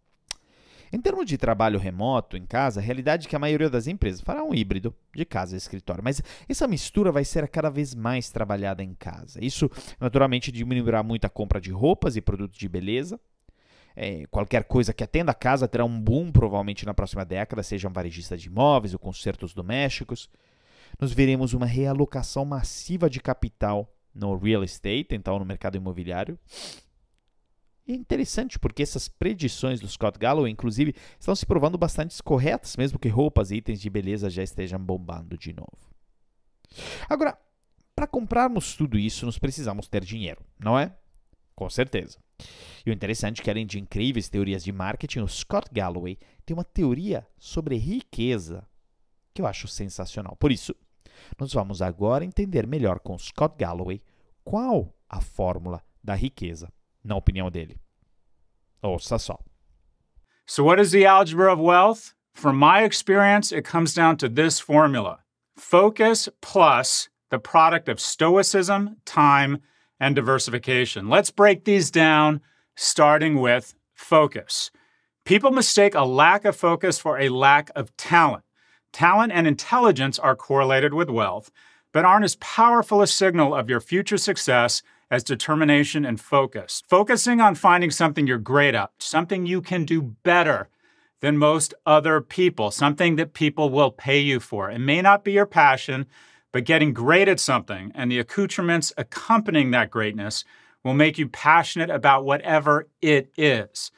Em 0.92 1.00
termos 1.00 1.26
de 1.26 1.36
trabalho 1.36 1.78
remoto 1.78 2.36
em 2.36 2.46
casa, 2.46 2.80
a 2.80 2.82
realidade 2.82 3.26
é 3.26 3.30
que 3.30 3.36
a 3.36 3.38
maioria 3.38 3.68
das 3.68 3.86
empresas 3.86 4.20
fará 4.20 4.44
um 4.44 4.54
híbrido 4.54 4.94
de 5.14 5.24
casa 5.24 5.54
e 5.54 5.58
escritório, 5.58 6.02
mas 6.02 6.22
essa 6.48 6.68
mistura 6.68 7.10
vai 7.10 7.24
ser 7.24 7.46
cada 7.48 7.70
vez 7.70 7.94
mais 7.94 8.30
trabalhada 8.30 8.82
em 8.82 8.94
casa. 8.94 9.44
Isso, 9.44 9.70
naturalmente, 10.00 10.52
diminuirá 10.52 11.02
muito 11.02 11.24
a 11.24 11.30
compra 11.30 11.60
de 11.60 11.70
roupas 11.70 12.16
e 12.16 12.20
produtos 12.20 12.58
de 12.58 12.68
beleza. 12.68 13.20
É, 13.94 14.26
qualquer 14.26 14.64
coisa 14.64 14.92
que 14.92 15.02
atenda 15.02 15.32
a 15.32 15.34
casa 15.34 15.66
terá 15.66 15.84
um 15.84 16.00
boom, 16.00 16.30
provavelmente 16.30 16.84
na 16.84 16.92
próxima 16.92 17.24
década, 17.24 17.62
seja 17.62 17.88
um 17.88 17.92
varejista 17.92 18.36
de 18.36 18.48
imóveis 18.48 18.92
ou 18.92 18.98
concertos 18.98 19.54
domésticos. 19.54 20.28
Nós 21.00 21.12
veremos 21.12 21.54
uma 21.54 21.66
realocação 21.66 22.44
massiva 22.44 23.08
de 23.08 23.20
capital 23.20 23.90
no 24.14 24.36
real 24.36 24.62
estate, 24.62 25.08
então 25.14 25.38
no 25.38 25.44
mercado 25.44 25.76
imobiliário. 25.76 26.38
E 27.86 27.92
é 27.92 27.94
interessante 27.94 28.58
porque 28.58 28.82
essas 28.82 29.08
predições 29.08 29.80
do 29.80 29.88
Scott 29.88 30.18
Galloway, 30.18 30.50
inclusive, 30.50 30.94
estão 31.18 31.36
se 31.36 31.46
provando 31.46 31.78
bastante 31.78 32.20
corretas, 32.22 32.76
mesmo 32.76 32.98
que 32.98 33.08
roupas 33.08 33.50
e 33.50 33.56
itens 33.56 33.80
de 33.80 33.88
beleza 33.88 34.28
já 34.28 34.42
estejam 34.42 34.80
bombando 34.80 35.38
de 35.38 35.52
novo. 35.52 35.94
Agora, 37.08 37.38
para 37.94 38.08
comprarmos 38.08 38.74
tudo 38.74 38.98
isso, 38.98 39.24
nós 39.24 39.38
precisamos 39.38 39.88
ter 39.88 40.04
dinheiro, 40.04 40.44
não 40.58 40.76
é? 40.76 40.94
Com 41.54 41.70
certeza. 41.70 42.18
E 42.84 42.90
o 42.90 42.92
interessante 42.92 43.40
é 43.40 43.44
que, 43.44 43.50
além 43.50 43.64
de 43.64 43.78
incríveis 43.78 44.28
teorias 44.28 44.64
de 44.64 44.72
marketing, 44.72 45.20
o 45.20 45.28
Scott 45.28 45.70
Galloway 45.72 46.18
tem 46.44 46.54
uma 46.54 46.64
teoria 46.64 47.26
sobre 47.38 47.76
riqueza 47.76 48.66
que 49.32 49.40
eu 49.40 49.46
acho 49.46 49.68
sensacional. 49.68 50.36
Por 50.36 50.50
isso, 50.50 50.74
nós 51.38 51.52
vamos 51.52 51.80
agora 51.80 52.24
entender 52.24 52.66
melhor 52.66 52.98
com 52.98 53.18
Scott 53.18 53.54
Galloway 53.56 54.02
qual 54.44 54.94
a 55.08 55.20
fórmula 55.20 55.82
da 56.02 56.14
riqueza 56.14 56.70
na 57.06 57.16
opinião 57.16 57.50
dele. 57.50 57.78
Ouça 58.82 59.18
só. 59.18 59.38
So, 60.46 60.62
what 60.62 60.78
is 60.78 60.92
the 60.92 61.06
algebra 61.06 61.52
of 61.52 61.60
wealth? 61.60 62.14
From 62.34 62.58
my 62.58 62.84
experience, 62.84 63.50
it 63.50 63.64
comes 63.64 63.94
down 63.94 64.16
to 64.18 64.28
this 64.28 64.60
formula 64.60 65.20
focus 65.56 66.28
plus 66.42 67.08
the 67.30 67.38
product 67.38 67.88
of 67.88 67.98
stoicism, 67.98 68.96
time, 69.06 69.62
and 69.98 70.14
diversification. 70.14 71.08
Let's 71.08 71.30
break 71.30 71.64
these 71.64 71.90
down, 71.90 72.42
starting 72.76 73.40
with 73.40 73.74
focus. 73.94 74.70
People 75.24 75.50
mistake 75.50 75.94
a 75.94 76.04
lack 76.04 76.44
of 76.44 76.54
focus 76.54 76.98
for 76.98 77.18
a 77.18 77.30
lack 77.30 77.70
of 77.74 77.96
talent. 77.96 78.44
Talent 78.92 79.32
and 79.32 79.46
intelligence 79.46 80.18
are 80.18 80.36
correlated 80.36 80.94
with 80.94 81.10
wealth, 81.10 81.50
but 81.92 82.04
aren't 82.04 82.24
as 82.24 82.36
powerful 82.36 83.02
a 83.02 83.06
signal 83.06 83.54
of 83.54 83.68
your 83.68 83.80
future 83.80 84.18
success 84.18 84.82
as 85.10 85.22
determination 85.22 86.04
and 86.04 86.20
focus. 86.20 86.82
Focusing 86.88 87.40
on 87.40 87.54
finding 87.54 87.90
something 87.90 88.26
you're 88.26 88.38
great 88.38 88.74
at, 88.74 88.90
something 88.98 89.46
you 89.46 89.60
can 89.60 89.84
do 89.84 90.02
better 90.02 90.68
than 91.20 91.38
most 91.38 91.74
other 91.86 92.20
people, 92.20 92.70
something 92.70 93.16
that 93.16 93.32
people 93.32 93.70
will 93.70 93.90
pay 93.90 94.18
you 94.18 94.40
for. 94.40 94.70
It 94.70 94.78
may 94.78 95.00
not 95.00 95.24
be 95.24 95.32
your 95.32 95.46
passion, 95.46 96.06
but 96.52 96.64
getting 96.64 96.92
great 96.92 97.28
at 97.28 97.40
something 97.40 97.92
and 97.94 98.10
the 98.10 98.18
accoutrements 98.18 98.92
accompanying 98.96 99.70
that 99.70 99.90
greatness 99.90 100.44
will 100.84 100.94
make 100.94 101.18
you 101.18 101.28
passionate 101.28 101.90
about 101.90 102.24
whatever 102.24 102.88
it 103.00 103.30
is. 103.36 103.90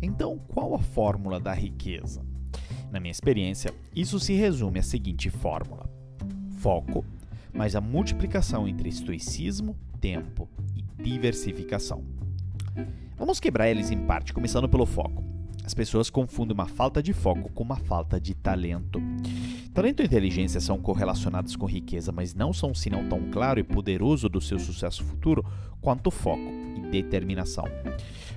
Então, 0.00 0.38
qual 0.48 0.74
a 0.74 0.78
fórmula 0.78 1.40
da 1.40 1.52
riqueza? 1.52 2.24
Na 2.92 3.00
minha 3.00 3.10
experiência, 3.10 3.74
isso 3.96 4.20
se 4.20 4.34
resume 4.34 4.78
à 4.78 4.82
seguinte 4.82 5.28
fórmula: 5.28 5.88
foco, 6.64 7.04
mas 7.52 7.76
a 7.76 7.80
multiplicação 7.80 8.66
entre 8.66 8.88
estoicismo, 8.88 9.76
tempo 10.00 10.48
e 10.74 11.02
diversificação. 11.02 12.02
Vamos 13.18 13.38
quebrar 13.38 13.68
eles 13.68 13.90
em 13.90 13.98
parte, 13.98 14.32
começando 14.32 14.66
pelo 14.66 14.86
foco. 14.86 15.22
As 15.62 15.74
pessoas 15.74 16.08
confundem 16.08 16.54
uma 16.54 16.64
falta 16.64 17.02
de 17.02 17.12
foco 17.12 17.52
com 17.52 17.62
uma 17.62 17.76
falta 17.76 18.18
de 18.18 18.34
talento. 18.34 18.98
Talento 19.74 20.00
e 20.00 20.06
inteligência 20.06 20.58
são 20.58 20.78
correlacionados 20.78 21.54
com 21.54 21.66
riqueza, 21.66 22.10
mas 22.10 22.34
não 22.34 22.50
são 22.50 22.70
um 22.70 22.74
sinal 22.74 23.04
tão 23.10 23.30
claro 23.30 23.60
e 23.60 23.62
poderoso 23.62 24.26
do 24.26 24.40
seu 24.40 24.58
sucesso 24.58 25.04
futuro 25.04 25.44
quanto 25.82 26.10
foco 26.10 26.50
e 26.78 26.80
determinação. 26.90 27.66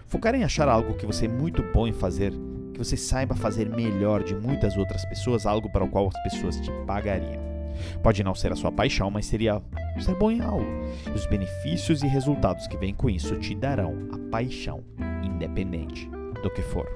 Focar 0.06 0.36
em 0.36 0.44
achar 0.44 0.68
algo 0.68 0.96
que 0.96 1.06
você 1.06 1.28
é 1.28 1.30
muito 1.30 1.64
bom 1.74 1.88
em 1.88 1.94
fazer, 1.94 2.34
que 2.74 2.78
você 2.78 2.98
saiba 2.98 3.36
fazer 3.36 3.70
melhor 3.70 4.22
de 4.22 4.36
muitas 4.36 4.76
outras 4.76 5.06
pessoas, 5.06 5.46
algo 5.46 5.72
para 5.72 5.86
o 5.86 5.90
qual 5.90 6.10
as 6.10 6.24
pessoas 6.24 6.60
te 6.60 6.70
pagariam. 6.86 7.57
Pode 8.02 8.24
não 8.24 8.36
ser 8.36 8.52
a 8.52 8.56
sua 8.56 8.72
paixão, 8.72 9.10
mas 9.10 9.26
seria 9.26 9.62
ser 10.00 10.16
bom 10.16 10.32
em 10.32 10.42
algo. 10.42 10.66
E 11.08 11.12
os 11.12 11.26
benefícios 11.26 12.04
e 12.04 12.08
resultados 12.08 12.68
que 12.68 12.78
vêm 12.78 12.94
com 12.94 13.10
isso 13.10 13.36
te 13.38 13.56
darão 13.56 13.94
a 14.12 14.32
paixão, 14.32 14.84
independente 15.24 16.10
do 16.42 16.50
que 16.50 16.62
for. 16.62 16.88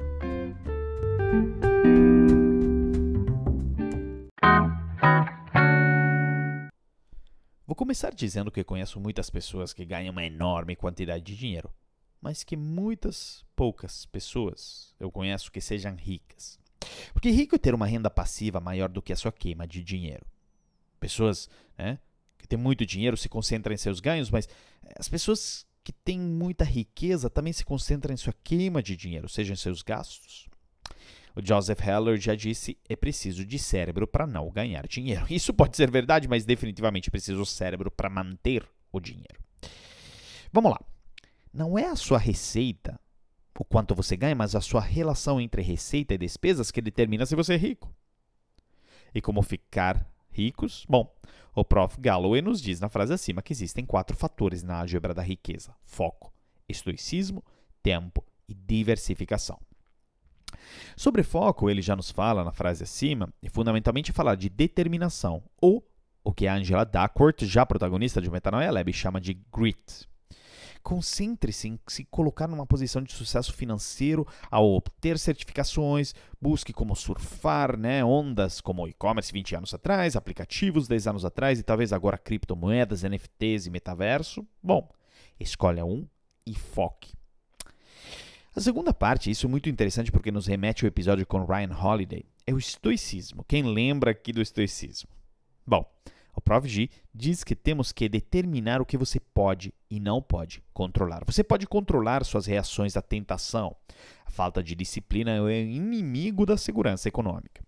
começar 7.82 8.14
dizendo 8.14 8.52
que 8.52 8.64
conheço 8.64 9.00
muitas 9.00 9.32
pessoas 9.32 9.74
que 9.74 9.84
ganham 9.84 10.12
uma 10.12 10.24
enorme 10.24 10.76
quantidade 10.76 11.24
de 11.24 11.36
dinheiro, 11.36 11.74
mas 12.22 12.44
que 12.44 12.56
muitas 12.56 13.44
poucas 13.56 14.06
pessoas 14.06 14.94
eu 15.00 15.12
conheço 15.12 15.52
que 15.52 15.60
sejam 15.60 15.96
ricas. 15.96 16.60
Porque 17.12 17.32
rico 17.32 17.56
é 17.56 17.58
ter 17.58 17.74
uma 17.74 17.88
renda 17.88 18.08
passiva 18.08 18.62
maior 18.62 18.88
do 18.88 19.02
que 19.02 19.12
a 19.12 19.16
sua 19.16 19.32
queima 19.32 19.68
de 19.68 19.84
dinheiro. 19.84 20.24
Pessoas 21.02 21.50
né, 21.78 22.00
que 22.38 22.48
têm 22.48 22.58
muito 22.58 22.86
dinheiro 22.86 23.18
se 23.18 23.28
concentram 23.28 23.74
em 23.74 23.78
seus 23.78 24.00
ganhos, 24.00 24.32
mas 24.32 24.48
as 24.98 25.10
pessoas 25.10 25.66
que 25.84 25.92
têm 25.92 26.20
muita 26.20 26.64
riqueza 26.64 27.30
também 27.30 27.52
se 27.52 27.66
concentram 27.66 28.14
em 28.14 28.18
sua 28.18 28.34
queima 28.44 28.82
de 28.82 28.96
dinheiro, 28.96 29.28
seja 29.28 29.52
em 29.52 29.58
seus 29.58 29.82
gastos. 29.82 30.48
O 31.36 31.46
Joseph 31.46 31.82
Heller 31.82 32.20
já 32.20 32.36
disse: 32.36 32.78
é 32.88 32.96
preciso 32.96 33.46
de 33.46 33.58
cérebro 33.58 34.06
para 34.06 34.28
não 34.28 34.50
ganhar 34.52 34.88
dinheiro. 34.88 35.26
Isso 35.30 35.54
pode 35.54 35.76
ser 35.76 35.90
verdade, 35.90 36.28
mas 36.28 36.46
definitivamente 36.46 37.10
é 37.10 37.12
preciso 37.12 37.46
cérebro 37.46 37.90
para 37.90 38.10
manter 38.10 38.66
o 38.92 39.00
dinheiro. 39.00 39.42
Vamos 40.52 40.72
lá. 40.72 40.80
Não 41.54 41.78
é 41.78 41.86
a 41.86 41.96
sua 41.96 42.18
receita, 42.18 43.00
o 43.58 43.66
quanto 43.66 43.96
você 43.96 44.16
ganha, 44.16 44.36
mas 44.36 44.56
a 44.56 44.62
sua 44.62 44.82
relação 44.82 45.40
entre 45.40 45.62
receita 45.62 46.14
e 46.14 46.18
despesas 46.18 46.72
que 46.72 46.82
determina 46.82 47.26
se 47.26 47.36
você 47.36 47.54
é 47.54 47.58
rico. 47.58 47.94
E 49.14 49.22
como 49.22 49.42
ficar 49.42 50.11
ricos? 50.32 50.86
Bom, 50.88 51.14
o 51.54 51.64
Prof. 51.66 52.00
Galloway 52.00 52.42
nos 52.42 52.62
diz 52.62 52.80
na 52.80 52.90
frase 52.90 53.14
acima 53.14 53.42
que 53.42 53.54
existem 53.54 53.86
quatro 53.86 54.16
fatores 54.16 54.64
na 54.64 54.80
álgebra 54.80 55.14
da 55.14 55.22
riqueza: 55.22 55.76
foco, 55.84 56.34
estoicismo, 56.68 57.44
tempo 57.84 58.26
e 58.48 58.54
diversificação. 58.54 59.60
Sobre 60.96 61.24
foco, 61.24 61.70
ele 61.70 61.82
já 61.82 61.96
nos 61.96 62.12
fala 62.12 62.44
na 62.44 62.52
frase 62.52 62.84
acima, 62.84 63.34
e 63.42 63.50
fundamentalmente 63.50 64.12
falar 64.12 64.36
de 64.36 64.50
determinação, 64.50 65.44
ou 65.60 65.86
o 66.24 66.34
que 66.34 66.48
a 66.48 66.54
Angela 66.54 66.84
Duckworth, 66.84 67.42
já 67.44 67.66
protagonista 67.66 68.22
de 68.22 68.30
Metanoia 68.30 68.72
Lab, 68.72 68.94
chama 68.94 69.20
de 69.20 69.34
grit. 69.52 70.08
Concentre-se 70.82 71.68
em 71.68 71.80
se 71.88 72.04
colocar 72.06 72.48
numa 72.48 72.66
posição 72.66 73.02
de 73.02 73.14
sucesso 73.14 73.54
financeiro 73.54 74.28
ao 74.50 74.70
obter 74.72 75.18
certificações, 75.18 76.14
busque 76.40 76.74
como 76.74 76.96
surfar 76.96 77.78
né, 77.78 78.04
ondas 78.04 78.60
como 78.60 78.88
e-commerce 78.88 79.32
20 79.32 79.56
anos 79.56 79.74
atrás, 79.74 80.16
aplicativos 80.16 80.88
10 80.88 81.08
anos 81.08 81.26
atrás 81.26 81.60
e 81.60 81.64
talvez 81.64 81.94
agora 81.94 82.18
criptomoedas, 82.18 83.04
NFTs 83.04 83.68
e 83.68 83.70
metaverso. 83.70 84.46
Bom, 84.62 84.90
escolha 85.40 85.86
um 85.86 86.08
e 86.46 86.56
foque. 86.56 87.14
A 88.54 88.60
segunda 88.60 88.94
parte, 88.94 89.32
isso 89.32 89.46
é 89.46 89.50
muito 89.50 89.70
interessante 89.70 90.12
porque 90.12 90.32
nos 90.32 90.46
remete 90.46 90.84
ao 90.84 90.88
episódio 90.88 91.26
com 91.26 91.46
Ryan 91.46 91.74
Holiday, 91.74 92.26
é 92.46 92.54
o 92.54 92.58
estoicismo. 92.58 93.46
Quem 93.48 93.64
lembra 93.64 94.12
aqui 94.12 94.34
do 94.34 94.42
estoicismo? 94.42 95.10
Bom, 95.66 95.90
o 96.36 96.42
Prof. 96.42 96.68
G 96.68 96.90
diz 97.14 97.44
que 97.44 97.56
temos 97.56 97.92
que 97.92 98.08
determinar 98.08 98.82
o 98.82 98.86
que 98.86 98.98
você 98.98 99.20
pode 99.20 99.74
e 99.90 100.00
não 100.00 100.22
pode 100.22 100.64
controlar. 100.74 101.24
Você 101.26 101.44
pode 101.44 101.68
controlar 101.68 102.24
suas 102.26 102.46
reações 102.46 102.96
à 102.96 103.02
tentação. 103.02 103.76
A 104.26 104.32
falta 104.32 104.64
de 104.64 104.76
disciplina 104.76 105.32
é 105.52 105.62
inimigo 105.62 106.46
da 106.46 106.58
segurança 106.58 107.08
econômica. 107.08 107.62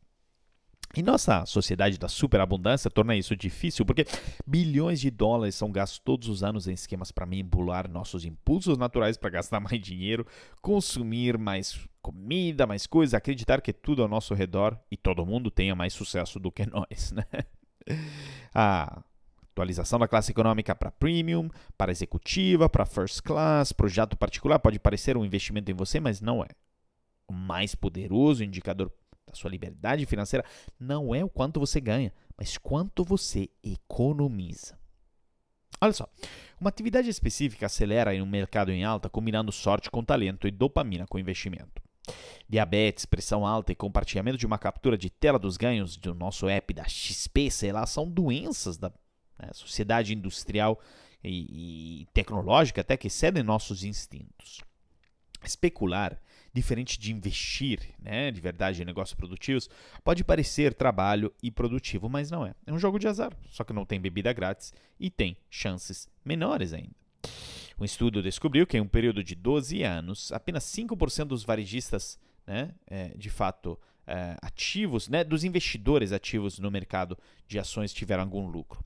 E 0.96 1.01
nossa 1.01 1.43
sociedade 1.48 1.98
da 1.98 2.08
superabundância 2.08 2.89
torna 2.89 3.15
isso 3.15 3.36
difícil 3.36 3.84
porque 3.84 4.05
bilhões 4.46 5.01
de 5.01 5.10
dólares 5.10 5.55
são 5.55 5.72
gastos 5.72 5.98
todos 5.98 6.29
os 6.29 6.43
anos 6.43 6.67
em 6.67 6.74
esquemas 6.74 7.12
para 7.12 7.25
manipular 7.25 7.89
nossos 7.89 8.24
impulsos 8.25 8.77
naturais 8.77 9.17
para 9.17 9.32
gastar 9.32 9.60
mais 9.60 9.82
dinheiro, 9.82 10.25
consumir 10.62 11.36
mais 11.36 11.79
comida, 12.00 12.67
mais 12.67 12.86
coisas, 12.86 13.15
acreditar 13.15 13.60
que 13.60 13.74
tudo 13.74 14.03
ao 14.03 14.08
nosso 14.08 14.36
redor 14.36 14.77
e 14.91 14.96
todo 14.96 15.25
mundo 15.25 15.50
tenha 15.50 15.74
mais 15.74 15.93
sucesso 15.93 16.39
do 16.39 16.51
que 16.51 16.63
nós, 16.67 17.12
né? 17.12 17.25
A 18.54 19.04
atualização 19.52 20.00
da 20.00 20.08
classe 20.08 20.32
econômica 20.32 20.76
para 20.76 20.92
premium, 20.92 21.50
para 21.78 21.92
executiva, 21.92 22.68
para 22.68 22.86
first 22.86 23.22
class, 23.22 23.72
projeto 23.72 24.18
particular 24.18 24.60
pode 24.60 24.80
parecer 24.80 25.16
um 25.16 25.26
investimento 25.26 25.72
em 25.72 25.76
você, 25.76 26.00
mas 26.00 26.22
não 26.22 26.44
é. 26.44 26.50
O 27.28 27.34
mais 27.34 27.76
poderoso 27.76 28.44
indicador 28.44 28.92
da 29.28 29.34
sua 29.34 29.52
liberdade 29.52 30.06
financeira 30.06 30.46
não 30.80 31.13
é 31.13 31.24
o 31.24 31.30
quanto 31.30 31.60
você 31.60 31.80
ganha, 31.80 32.12
mas 32.38 32.58
quanto 32.58 33.04
você 33.04 33.50
economiza. 33.63 34.78
Olha 35.80 35.94
só, 35.94 36.08
uma 36.60 36.70
atividade 36.70 37.10
específica 37.10 37.66
acelera 37.66 38.16
em 38.16 38.22
um 38.22 38.26
mercado 38.26 38.72
em 38.72 38.86
alta, 38.86 39.10
combinando 39.10 39.52
sorte 39.52 39.92
com 39.92 40.04
talento 40.04 40.48
e 40.48 40.52
dopamina 40.52 41.06
com 41.06 41.20
investimento. 41.20 41.83
Diabetes, 42.48 43.06
pressão 43.06 43.46
alta 43.46 43.72
e 43.72 43.76
compartilhamento 43.76 44.38
de 44.38 44.46
uma 44.46 44.58
captura 44.58 44.98
de 44.98 45.10
tela 45.10 45.39
dos 45.39 45.58
ganhos 45.58 45.98
do 45.98 46.13
nosso 46.13 46.48
app 46.48 46.74
da 46.74 46.88
XP, 46.88 47.50
sei 47.50 47.72
lá, 47.72 47.86
são 47.86 48.10
doenças 48.10 48.78
da 48.78 48.92
né, 49.39 49.50
sociedade 49.54 50.13
industrial 50.13 50.80
e, 51.24 52.02
e 52.02 52.06
tecnológica 52.13 52.82
até 52.82 52.98
que 52.98 53.08
excedem 53.08 53.44
nossos 53.44 53.84
instintos. 53.84 54.62
Especular 55.44 56.20
diferente 56.54 57.00
de 57.00 57.12
investir, 57.12 57.80
né, 58.00 58.30
de 58.30 58.39
verdade 58.39 58.82
em 58.82 58.86
negócios 58.86 59.16
produtivos, 59.16 59.68
pode 60.04 60.24
parecer 60.24 60.74
trabalho 60.74 61.34
e 61.42 61.50
produtivo, 61.50 62.08
mas 62.08 62.30
não 62.30 62.46
é. 62.46 62.54
É 62.66 62.72
um 62.72 62.78
jogo 62.78 63.00
de 63.00 63.08
azar, 63.08 63.36
só 63.50 63.63
que 63.63 63.74
não 63.74 63.86
tem 63.86 64.00
bebida 64.00 64.32
grátis 64.32 64.72
e 65.00 65.10
tem 65.10 65.36
chances 65.50 66.08
menores 66.24 66.72
ainda. 66.72 66.96
Um 67.80 67.86
estudo 67.86 68.22
descobriu 68.22 68.66
que 68.68 68.78
em 68.78 68.82
um 68.82 68.88
período 68.88 69.24
de 69.24 69.36
12 69.36 69.84
anos, 69.84 70.32
apenas 70.32 70.64
5% 70.66 71.26
dos 71.26 71.44
varejistas, 71.44 72.20
né, 72.46 72.74
é, 72.88 73.10
de 73.10 73.30
fato, 73.30 73.80
é, 74.06 74.36
ativos, 74.42 75.08
né, 75.08 75.24
dos 75.24 75.44
investidores 75.44 76.12
ativos 76.12 76.60
no 76.60 76.70
mercado 76.70 77.18
de 77.48 77.58
ações 77.58 77.94
tiveram 77.94 78.24
algum 78.24 78.48
lucro. 78.48 78.84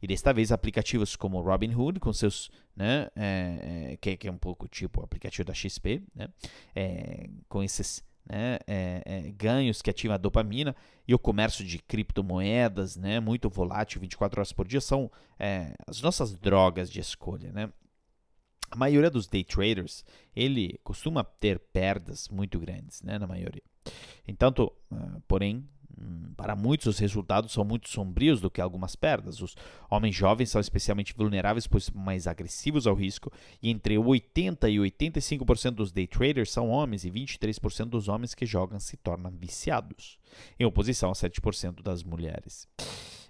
E 0.00 0.06
desta 0.06 0.32
vez 0.32 0.50
aplicativos 0.52 1.16
como 1.16 1.40
Robinhood, 1.40 2.00
com 2.00 2.12
seus, 2.12 2.50
né, 2.74 3.08
é, 3.14 3.90
é, 3.92 3.96
que, 3.96 4.16
que, 4.16 4.28
é 4.28 4.32
um 4.32 4.38
pouco 4.38 4.66
tipo 4.66 5.00
o 5.00 5.04
aplicativo 5.04 5.44
da 5.44 5.54
XP, 5.54 6.02
né, 6.14 6.28
é, 6.74 7.28
com 7.48 7.62
esses 7.62 8.02
né, 8.24 8.58
é, 8.66 9.32
ganhos 9.36 9.82
que 9.82 9.90
ativam 9.90 10.14
a 10.14 10.18
dopamina 10.18 10.74
e 11.06 11.14
o 11.14 11.18
comércio 11.18 11.64
de 11.64 11.78
criptomoedas, 11.78 12.96
né, 12.96 13.20
muito 13.20 13.50
volátil, 13.50 14.00
24 14.00 14.40
horas 14.40 14.52
por 14.52 14.66
dia, 14.66 14.80
são 14.80 15.10
as 15.86 16.00
nossas 16.00 16.34
drogas 16.34 16.90
de 16.90 17.00
escolha. 17.00 17.50
Né? 17.52 17.70
A 18.70 18.76
maioria 18.76 19.10
dos 19.10 19.26
day 19.26 19.42
traders, 19.42 20.04
ele 20.34 20.78
costuma 20.84 21.24
ter 21.24 21.58
perdas 21.58 22.28
muito 22.28 22.58
grandes, 22.58 23.02
né, 23.02 23.18
na 23.18 23.26
maioria. 23.26 23.62
Entanto, 24.26 24.72
uh, 24.92 25.20
porém, 25.26 25.66
Hum, 26.00 26.32
para 26.36 26.56
muitos, 26.56 26.86
os 26.86 26.98
resultados 26.98 27.52
são 27.52 27.62
muito 27.62 27.88
sombrios 27.88 28.40
do 28.40 28.50
que 28.50 28.60
algumas 28.60 28.96
perdas. 28.96 29.40
Os 29.40 29.54
homens 29.90 30.14
jovens 30.14 30.50
são 30.50 30.60
especialmente 30.60 31.14
vulneráveis, 31.14 31.66
pois 31.66 31.90
mais 31.90 32.26
agressivos 32.26 32.86
ao 32.86 32.94
risco, 32.94 33.30
e 33.62 33.70
entre 33.70 33.96
80% 33.96 34.68
e 34.70 34.78
85% 34.78 35.72
dos 35.72 35.92
day 35.92 36.06
traders 36.06 36.50
são 36.50 36.70
homens, 36.70 37.04
e 37.04 37.10
23% 37.10 37.86
dos 37.86 38.08
homens 38.08 38.34
que 38.34 38.46
jogam 38.46 38.78
se 38.78 38.96
tornam 38.96 39.30
viciados, 39.30 40.18
em 40.58 40.64
oposição 40.64 41.10
a 41.10 41.14
7% 41.14 41.82
das 41.82 42.02
mulheres. 42.02 42.66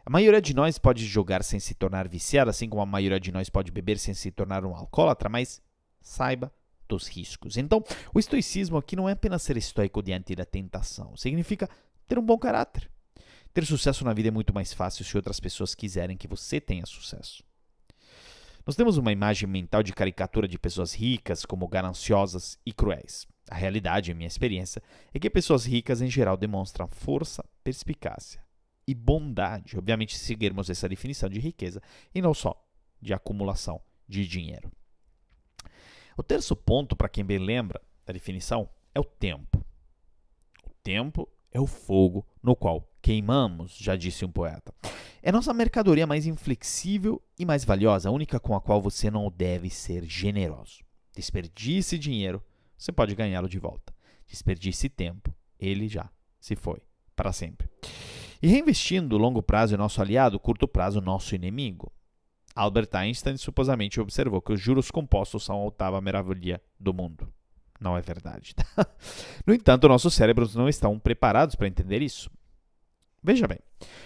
A 0.04 0.10
maioria 0.10 0.40
de 0.40 0.54
nós 0.54 0.78
pode 0.78 1.04
jogar 1.04 1.44
sem 1.44 1.60
se 1.60 1.74
tornar 1.74 2.08
viciado, 2.08 2.48
assim 2.50 2.68
como 2.68 2.82
a 2.82 2.86
maioria 2.86 3.20
de 3.20 3.30
nós 3.30 3.50
pode 3.50 3.70
beber 3.70 3.98
sem 3.98 4.14
se 4.14 4.30
tornar 4.30 4.64
um 4.64 4.74
alcoólatra, 4.74 5.28
mas 5.28 5.60
saiba 6.00 6.52
dos 6.88 7.06
riscos. 7.06 7.56
Então, 7.56 7.84
o 8.14 8.18
estoicismo 8.18 8.78
aqui 8.78 8.96
não 8.96 9.08
é 9.08 9.12
apenas 9.12 9.42
ser 9.42 9.56
estoico 9.56 10.02
diante 10.02 10.34
da 10.34 10.44
tentação, 10.44 11.16
significa 11.16 11.68
ter 12.08 12.18
um 12.18 12.24
bom 12.24 12.38
caráter. 12.38 12.90
Ter 13.52 13.66
sucesso 13.66 14.04
na 14.04 14.14
vida 14.14 14.28
é 14.28 14.30
muito 14.30 14.54
mais 14.54 14.72
fácil 14.72 15.04
se 15.04 15.16
outras 15.16 15.38
pessoas 15.38 15.74
quiserem 15.74 16.16
que 16.16 16.28
você 16.28 16.60
tenha 16.60 16.86
sucesso. 16.86 17.44
Nós 18.66 18.76
temos 18.76 18.96
uma 18.96 19.12
imagem 19.12 19.48
mental 19.48 19.82
de 19.82 19.92
caricatura 19.92 20.46
de 20.46 20.58
pessoas 20.58 20.94
ricas 20.94 21.44
como 21.44 21.66
gananciosas 21.66 22.58
e 22.64 22.72
cruéis. 22.72 23.26
A 23.50 23.56
realidade, 23.56 24.10
em 24.10 24.14
minha 24.14 24.28
experiência, 24.28 24.82
é 25.12 25.18
que 25.18 25.28
pessoas 25.28 25.64
ricas 25.64 26.00
em 26.00 26.08
geral 26.08 26.36
demonstram 26.36 26.86
força, 26.86 27.44
perspicácia 27.64 28.40
e 28.90 28.94
bondade. 28.94 29.78
Obviamente, 29.78 30.18
se 30.18 30.24
seguirmos 30.24 30.68
essa 30.68 30.88
definição 30.88 31.28
de 31.28 31.38
riqueza 31.38 31.80
e 32.12 32.20
não 32.20 32.34
só 32.34 32.60
de 33.00 33.14
acumulação 33.14 33.80
de 34.08 34.26
dinheiro. 34.26 34.70
O 36.16 36.22
terceiro 36.24 36.60
ponto, 36.60 36.96
para 36.96 37.08
quem 37.08 37.24
bem 37.24 37.38
lembra 37.38 37.80
da 38.04 38.12
definição, 38.12 38.68
é 38.92 38.98
o 38.98 39.04
tempo. 39.04 39.64
O 40.66 40.70
tempo 40.82 41.28
é 41.52 41.60
o 41.60 41.66
fogo 41.66 42.26
no 42.42 42.56
qual 42.56 42.92
queimamos, 43.00 43.76
já 43.76 43.94
disse 43.94 44.24
um 44.24 44.30
poeta. 44.30 44.74
É 45.22 45.30
nossa 45.30 45.54
mercadoria 45.54 46.06
mais 46.06 46.26
inflexível 46.26 47.22
e 47.38 47.44
mais 47.44 47.64
valiosa, 47.64 48.08
a 48.08 48.12
única 48.12 48.40
com 48.40 48.56
a 48.56 48.60
qual 48.60 48.82
você 48.82 49.08
não 49.08 49.30
deve 49.30 49.70
ser 49.70 50.04
generoso. 50.04 50.82
Desperdice 51.14 51.96
dinheiro, 51.96 52.42
você 52.76 52.90
pode 52.90 53.14
ganhá-lo 53.14 53.48
de 53.48 53.58
volta. 53.58 53.94
Desperdice 54.26 54.88
tempo, 54.88 55.32
ele 55.58 55.86
já 55.86 56.10
se 56.40 56.56
foi 56.56 56.82
para 57.14 57.32
sempre. 57.32 57.68
E 58.42 58.48
reinvestindo, 58.48 59.18
longo 59.18 59.42
prazo 59.42 59.74
é 59.74 59.78
nosso 59.78 60.00
aliado, 60.00 60.40
curto 60.40 60.66
prazo 60.66 61.00
nosso 61.00 61.34
inimigo. 61.34 61.92
Albert 62.54 62.88
Einstein 62.94 63.36
supostamente 63.36 64.00
observou 64.00 64.40
que 64.40 64.52
os 64.52 64.60
juros 64.60 64.90
compostos 64.90 65.44
são 65.44 65.56
a 65.56 65.64
oitava 65.64 66.00
maravilha 66.00 66.60
do 66.78 66.92
mundo 66.92 67.32
não 67.80 67.96
é 67.96 68.02
verdade. 68.02 68.54
Tá? 68.54 68.64
No 69.46 69.54
entanto, 69.54 69.88
nossos 69.88 70.14
cérebros 70.14 70.54
não 70.54 70.68
estão 70.68 70.98
preparados 70.98 71.54
para 71.54 71.66
entender 71.66 72.02
isso. 72.02 72.30
Veja 73.22 73.48
bem, 73.48 73.58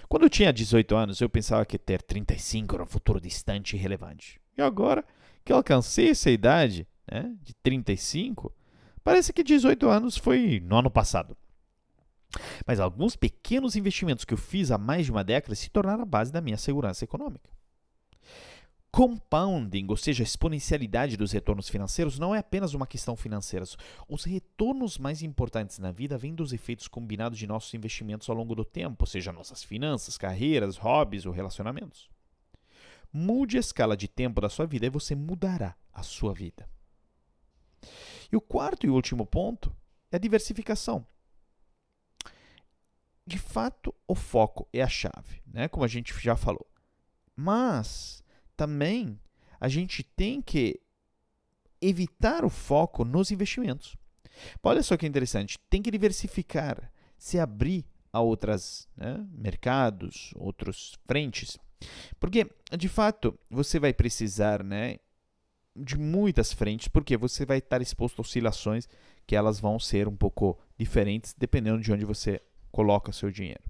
quando 0.09 0.23
eu 0.23 0.31
tinha 0.31 0.53
18 0.53 0.97
anos, 0.97 1.21
eu 1.21 1.29
pensava 1.29 1.67
que 1.67 1.79
ter 1.79 2.01
35 2.03 2.75
era 2.75 2.85
um 2.85 2.87
futuro 2.87 3.21
distante 3.21 3.75
e 3.75 3.79
irrelevante. 3.79 4.41
E 4.57 4.63
agora 4.63 5.05
que 5.45 5.53
eu 5.53 5.57
alcancei 5.57 6.11
essa 6.11 6.31
idade, 6.31 6.87
né, 7.11 7.35
de 7.43 7.55
35, 7.55 8.53
parece 9.03 9.33
que 9.33 9.43
18 9.43 9.89
anos 9.89 10.17
foi 10.17 10.61
no 10.65 10.77
ano 10.77 10.91
passado. 10.91 11.37
Mas 12.67 12.81
alguns 12.81 13.17
pequenos 13.17 13.77
investimentos 13.77 14.25
que 14.25 14.35
eu 14.35 14.39
fiz 14.39 14.71
há 14.71 14.79
mais 14.79 15.07
de 15.07 15.13
uma 15.13 15.25
década 15.25 15.55
se 15.55 15.71
tornaram 15.71 16.03
a 16.03 16.07
base 16.07 16.33
da 16.33 16.41
minha 16.41 16.57
segurança 16.57 17.05
econômica. 17.05 17.51
Compounding, 18.91 19.87
ou 19.89 19.97
seja, 19.97 20.23
a 20.23 20.25
exponencialidade 20.25 21.17
dos 21.17 21.33
retornos 21.33 21.69
financeiros, 21.69 22.17
não 22.17 22.33
é 22.33 22.39
apenas 22.39 22.75
uma 22.75 22.87
questão 22.87 23.17
financeira. 23.17 23.67
Os 24.09 24.23
retornos 24.23 24.99
mais 24.99 25.21
importantes 25.21 25.81
na 25.81 25.91
vida 25.91 26.17
vêm 26.17 26.33
dos 26.33 26.53
efeitos 26.53 26.87
combinados 26.87 27.37
de 27.37 27.45
nossos 27.45 27.75
investimentos 27.75 28.29
ao 28.29 28.37
longo 28.37 28.55
do 28.55 28.65
tempo, 28.65 29.05
seja 29.05 29.33
nossas 29.33 29.65
finanças, 29.65 30.17
carreiras, 30.17 30.77
hobbies 30.77 31.27
ou 31.27 31.33
relacionamentos. 31.33 32.09
Mude 33.13 33.57
a 33.57 33.61
escala 33.61 33.97
de 33.97 34.07
tempo 34.07 34.41
da 34.41 34.49
sua 34.49 34.65
vida 34.65 34.87
e 34.87 34.91
você 34.91 35.17
mudará 35.17 35.75
a 35.93 36.05
sua 36.05 36.33
vida. 36.33 36.69
E 38.31 38.37
o 38.37 38.41
quarto 38.41 38.87
e 38.87 38.91
último 38.91 39.27
ponto 39.27 39.75
é 40.11 40.17
a 40.17 40.21
diversificação. 40.21 41.05
De 43.27 43.39
fato, 43.39 43.95
o 44.07 44.15
foco 44.15 44.69
é 44.73 44.83
a 44.83 44.89
chave, 44.89 45.43
né? 45.47 45.69
como 45.69 45.85
a 45.85 45.89
gente 45.89 46.15
já 46.21 46.37
falou. 46.37 46.67
Mas 47.35 48.23
também 48.57 49.19
a 49.59 49.69
gente 49.69 50.03
tem 50.03 50.43
que 50.43 50.81
evitar 51.81 52.45
o 52.45 52.51
foco 52.51 53.05
nos 53.05 53.31
investimentos. 53.31 53.97
Olha 54.63 54.83
só 54.83 54.97
que 54.97 55.07
interessante, 55.07 55.59
tem 55.71 55.81
que 55.81 55.91
diversificar, 55.91 56.93
se 57.17 57.39
abrir 57.39 57.85
a 58.13 58.21
outros 58.21 58.89
né, 58.97 59.27
mercados, 59.33 60.33
outros 60.37 60.95
frentes. 61.07 61.59
Porque, 62.19 62.47
de 62.77 62.89
fato, 62.89 63.39
você 63.51 63.79
vai 63.79 63.93
precisar 63.93 64.63
né, 64.63 64.99
de 65.77 65.99
muitas 65.99 66.53
frentes, 66.53 66.89
porque 66.89 67.17
você 67.17 67.45
vai 67.45 67.59
estar 67.59 67.83
exposto 67.83 68.21
a 68.21 68.23
oscilações 68.23 68.89
que 69.27 69.35
elas 69.35 69.59
vão 69.59 69.79
ser 69.79 70.07
um 70.07 70.17
pouco 70.17 70.59
diferentes 70.79 71.35
dependendo 71.37 71.81
de 71.81 71.93
onde 71.93 72.05
você 72.05 72.41
coloca 72.75 73.13
seu 73.13 73.31
dinheiro. 73.31 73.63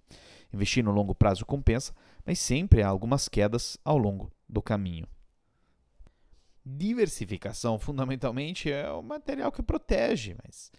Investir 0.51 0.83
no 0.83 0.91
longo 0.91 1.15
prazo 1.15 1.45
compensa, 1.45 1.95
mas 2.25 2.39
sempre 2.39 2.83
há 2.83 2.89
algumas 2.89 3.29
quedas 3.29 3.77
ao 3.85 3.99
longo 3.99 4.33
do 4.49 4.63
caminho. 4.63 5.07
Diversificação, 6.65 7.79
fundamentalmente, 7.79 8.73
é 8.73 8.91
o 8.91 9.03
material 9.03 9.53
que 9.53 9.63
protege, 9.63 10.35
mas 10.43 10.73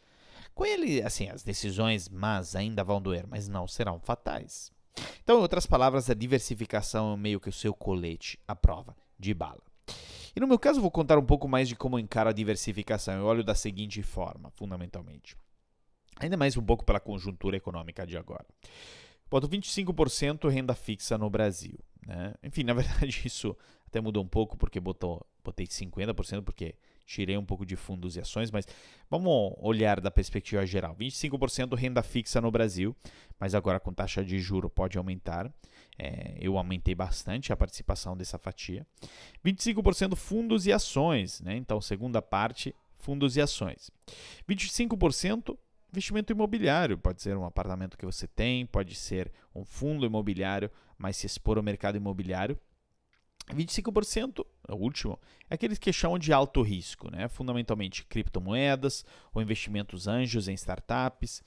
com 0.55 0.65
ele, 0.65 1.03
assim, 1.03 1.29
as 1.29 1.43
decisões 1.43 2.09
mas 2.09 2.55
ainda 2.55 2.83
vão 2.83 2.99
doer, 2.99 3.27
mas 3.27 3.47
não 3.47 3.67
serão 3.67 3.99
fatais. 3.99 4.71
Então, 5.23 5.37
em 5.37 5.41
outras 5.41 5.67
palavras, 5.67 6.09
a 6.09 6.15
diversificação 6.15 7.13
é 7.13 7.17
meio 7.17 7.39
que 7.39 7.49
o 7.49 7.53
seu 7.53 7.75
colete 7.75 8.39
à 8.47 8.55
prova 8.55 8.95
de 9.19 9.35
bala. 9.35 9.61
E 10.35 10.39
no 10.39 10.47
meu 10.47 10.57
caso, 10.57 10.81
vou 10.81 10.89
contar 10.89 11.19
um 11.19 11.25
pouco 11.25 11.47
mais 11.47 11.69
de 11.69 11.75
como 11.75 11.99
encaro 11.99 12.29
a 12.29 12.33
diversificação. 12.33 13.13
Eu 13.13 13.25
olho 13.25 13.43
da 13.43 13.53
seguinte 13.53 14.01
forma, 14.01 14.49
fundamentalmente. 14.51 15.37
Ainda 16.19 16.37
mais 16.37 16.55
um 16.55 16.63
pouco 16.63 16.85
pela 16.85 16.99
conjuntura 16.99 17.57
econômica 17.57 18.05
de 18.05 18.17
agora. 18.17 18.45
Boto 19.29 19.49
25% 19.49 20.47
renda 20.49 20.73
fixa 20.73 21.17
no 21.17 21.29
Brasil. 21.29 21.77
Né? 22.05 22.33
Enfim, 22.43 22.63
na 22.63 22.73
verdade, 22.75 23.21
isso 23.25 23.55
até 23.87 23.99
mudou 23.99 24.23
um 24.23 24.27
pouco, 24.27 24.57
porque 24.57 24.79
botou, 24.79 25.25
botei 25.43 25.65
50%, 25.65 26.43
porque 26.43 26.75
tirei 27.05 27.37
um 27.37 27.45
pouco 27.45 27.65
de 27.65 27.75
fundos 27.75 28.15
e 28.15 28.19
ações, 28.19 28.51
mas 28.51 28.65
vamos 29.09 29.53
olhar 29.59 30.01
da 30.01 30.09
perspectiva 30.09 30.65
geral. 30.65 30.95
25% 30.95 31.75
renda 31.75 32.01
fixa 32.01 32.41
no 32.41 32.51
Brasil, 32.51 32.95
mas 33.39 33.53
agora 33.53 33.79
com 33.79 33.93
taxa 33.93 34.23
de 34.23 34.39
juro 34.39 34.69
pode 34.69 34.97
aumentar. 34.97 35.51
É, 35.97 36.35
eu 36.39 36.57
aumentei 36.57 36.93
bastante 36.95 37.53
a 37.53 37.57
participação 37.57 38.17
dessa 38.17 38.37
fatia. 38.37 38.85
25% 39.45 40.15
fundos 40.15 40.65
e 40.65 40.73
ações, 40.73 41.41
né? 41.41 41.55
então 41.55 41.79
segunda 41.79 42.21
parte, 42.21 42.75
fundos 42.97 43.37
e 43.37 43.41
ações. 43.41 43.91
25% 44.49 45.57
investimento 45.95 46.33
imobiliário, 46.33 46.97
pode 46.97 47.21
ser 47.21 47.37
um 47.37 47.45
apartamento 47.45 47.97
que 47.97 48.05
você 48.05 48.27
tem, 48.27 48.65
pode 48.65 48.93
ser 48.95 49.31
um 49.53 49.63
fundo 49.63 50.05
imobiliário, 50.05 50.69
mas 50.97 51.15
se 51.17 51.25
expor 51.25 51.57
ao 51.57 51.63
mercado 51.63 51.95
imobiliário. 51.95 52.59
25%, 53.53 54.45
o 54.69 54.75
último, 54.75 55.19
é 55.49 55.55
aqueles 55.55 55.77
que 55.77 55.93
chamam 55.93 56.17
de 56.17 56.33
alto 56.33 56.61
risco, 56.61 57.11
né? 57.11 57.27
fundamentalmente 57.27 58.03
criptomoedas 58.05 59.05
ou 59.33 59.41
investimentos 59.41 60.07
anjos 60.07 60.47
em 60.47 60.53
startups. 60.53 61.43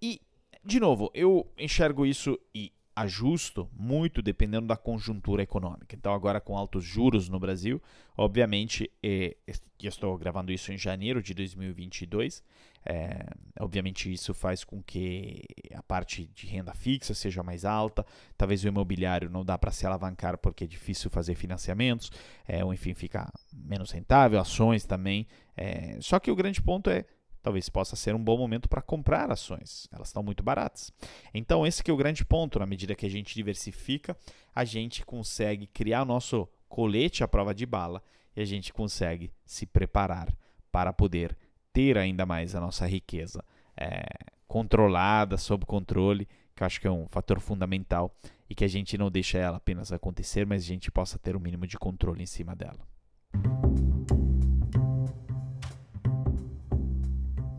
E, 0.00 0.20
de 0.64 0.80
novo, 0.80 1.10
eu 1.14 1.50
enxergo 1.58 2.06
isso 2.06 2.38
e 2.54 2.72
ajusto 2.96 3.68
muito 3.76 4.22
dependendo 4.22 4.68
da 4.68 4.76
conjuntura 4.76 5.42
econômica. 5.42 5.94
Então, 5.94 6.14
agora 6.14 6.40
com 6.40 6.56
altos 6.56 6.84
juros 6.84 7.28
no 7.28 7.40
Brasil, 7.40 7.82
obviamente, 8.16 8.90
eh, 9.02 9.36
eu 9.46 9.88
estou 9.88 10.16
gravando 10.16 10.52
isso 10.52 10.72
em 10.72 10.78
janeiro 10.78 11.22
de 11.22 11.34
2022, 11.34 12.42
é, 12.86 13.26
obviamente, 13.60 14.12
isso 14.12 14.34
faz 14.34 14.62
com 14.62 14.82
que 14.82 15.42
a 15.74 15.82
parte 15.82 16.26
de 16.34 16.46
renda 16.46 16.74
fixa 16.74 17.14
seja 17.14 17.42
mais 17.42 17.64
alta, 17.64 18.04
talvez 18.36 18.62
o 18.62 18.68
imobiliário 18.68 19.30
não 19.30 19.44
dá 19.44 19.56
para 19.56 19.70
se 19.70 19.86
alavancar 19.86 20.36
porque 20.38 20.64
é 20.64 20.66
difícil 20.66 21.10
fazer 21.10 21.34
financiamentos, 21.34 22.10
é, 22.46 22.64
ou 22.64 22.74
enfim, 22.74 22.94
fica 22.94 23.32
menos 23.52 23.90
rentável, 23.90 24.38
ações 24.38 24.84
também. 24.84 25.26
É, 25.56 25.96
só 26.00 26.18
que 26.18 26.30
o 26.30 26.36
grande 26.36 26.60
ponto 26.60 26.90
é 26.90 27.04
talvez 27.42 27.68
possa 27.68 27.94
ser 27.94 28.14
um 28.14 28.24
bom 28.24 28.38
momento 28.38 28.70
para 28.70 28.80
comprar 28.80 29.30
ações. 29.30 29.86
Elas 29.92 30.08
estão 30.08 30.22
muito 30.22 30.42
baratas. 30.42 30.90
Então, 31.32 31.66
esse 31.66 31.82
é 31.86 31.92
o 31.92 31.96
grande 31.96 32.24
ponto. 32.24 32.58
Na 32.58 32.64
medida 32.64 32.94
que 32.94 33.04
a 33.04 33.10
gente 33.10 33.34
diversifica, 33.34 34.16
a 34.54 34.64
gente 34.64 35.04
consegue 35.04 35.66
criar 35.66 36.02
o 36.02 36.06
nosso 36.06 36.48
colete 36.70 37.22
à 37.22 37.28
prova 37.28 37.54
de 37.54 37.66
bala 37.66 38.02
e 38.34 38.40
a 38.40 38.44
gente 38.46 38.72
consegue 38.72 39.30
se 39.44 39.66
preparar 39.66 40.34
para 40.72 40.90
poder 40.90 41.36
ter 41.74 41.98
ainda 41.98 42.24
mais 42.24 42.54
a 42.54 42.60
nossa 42.60 42.86
riqueza 42.86 43.44
é, 43.76 44.06
controlada, 44.46 45.36
sob 45.36 45.66
controle, 45.66 46.26
que 46.54 46.62
eu 46.62 46.66
acho 46.66 46.80
que 46.80 46.86
é 46.86 46.90
um 46.90 47.06
fator 47.08 47.40
fundamental 47.40 48.14
e 48.48 48.54
que 48.54 48.64
a 48.64 48.68
gente 48.68 48.96
não 48.96 49.10
deixa 49.10 49.36
ela 49.36 49.56
apenas 49.56 49.92
acontecer, 49.92 50.46
mas 50.46 50.62
a 50.62 50.66
gente 50.66 50.90
possa 50.90 51.18
ter 51.18 51.34
o 51.34 51.38
um 51.38 51.42
mínimo 51.42 51.66
de 51.66 51.76
controle 51.76 52.22
em 52.22 52.26
cima 52.26 52.54
dela. 52.54 52.78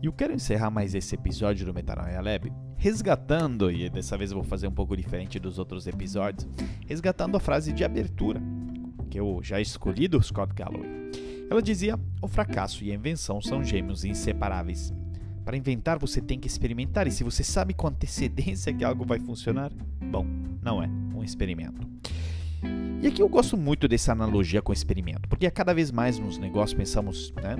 E 0.02 0.06
eu 0.06 0.12
quero 0.12 0.32
encerrar 0.32 0.70
mais 0.70 0.94
esse 0.94 1.14
episódio 1.14 1.66
do 1.66 1.74
Metanoia 1.74 2.20
Lab 2.20 2.50
resgatando, 2.76 3.70
e 3.70 3.90
dessa 3.90 4.16
vez 4.16 4.30
eu 4.30 4.36
vou 4.36 4.44
fazer 4.44 4.66
um 4.66 4.72
pouco 4.72 4.96
diferente 4.96 5.38
dos 5.38 5.58
outros 5.58 5.86
episódios, 5.86 6.48
resgatando 6.86 7.36
a 7.36 7.40
frase 7.40 7.72
de 7.72 7.84
abertura 7.84 8.40
que 9.10 9.18
eu 9.18 9.40
já 9.42 9.60
escolhi 9.60 10.08
do 10.08 10.22
Scott 10.22 10.54
Galloway. 10.54 11.05
Ela 11.50 11.62
dizia: 11.62 11.98
o 12.20 12.28
fracasso 12.28 12.84
e 12.84 12.90
a 12.90 12.94
invenção 12.94 13.40
são 13.40 13.62
gêmeos 13.62 14.04
inseparáveis. 14.04 14.92
Para 15.44 15.56
inventar, 15.56 15.98
você 15.98 16.20
tem 16.20 16.40
que 16.40 16.48
experimentar, 16.48 17.06
e 17.06 17.10
se 17.12 17.22
você 17.22 17.44
sabe 17.44 17.72
com 17.72 17.86
antecedência 17.86 18.72
que 18.74 18.84
algo 18.84 19.04
vai 19.04 19.20
funcionar, 19.20 19.70
bom, 20.10 20.26
não 20.60 20.82
é 20.82 20.88
um 21.14 21.22
experimento. 21.22 21.86
E 23.00 23.06
aqui 23.06 23.22
eu 23.22 23.28
gosto 23.28 23.56
muito 23.56 23.86
dessa 23.86 24.10
analogia 24.10 24.60
com 24.60 24.72
o 24.72 24.74
experimento, 24.74 25.28
porque 25.28 25.46
a 25.46 25.50
cada 25.50 25.72
vez 25.72 25.92
mais 25.92 26.18
nos 26.18 26.38
negócios 26.38 26.76
pensamos, 26.76 27.32
né, 27.40 27.56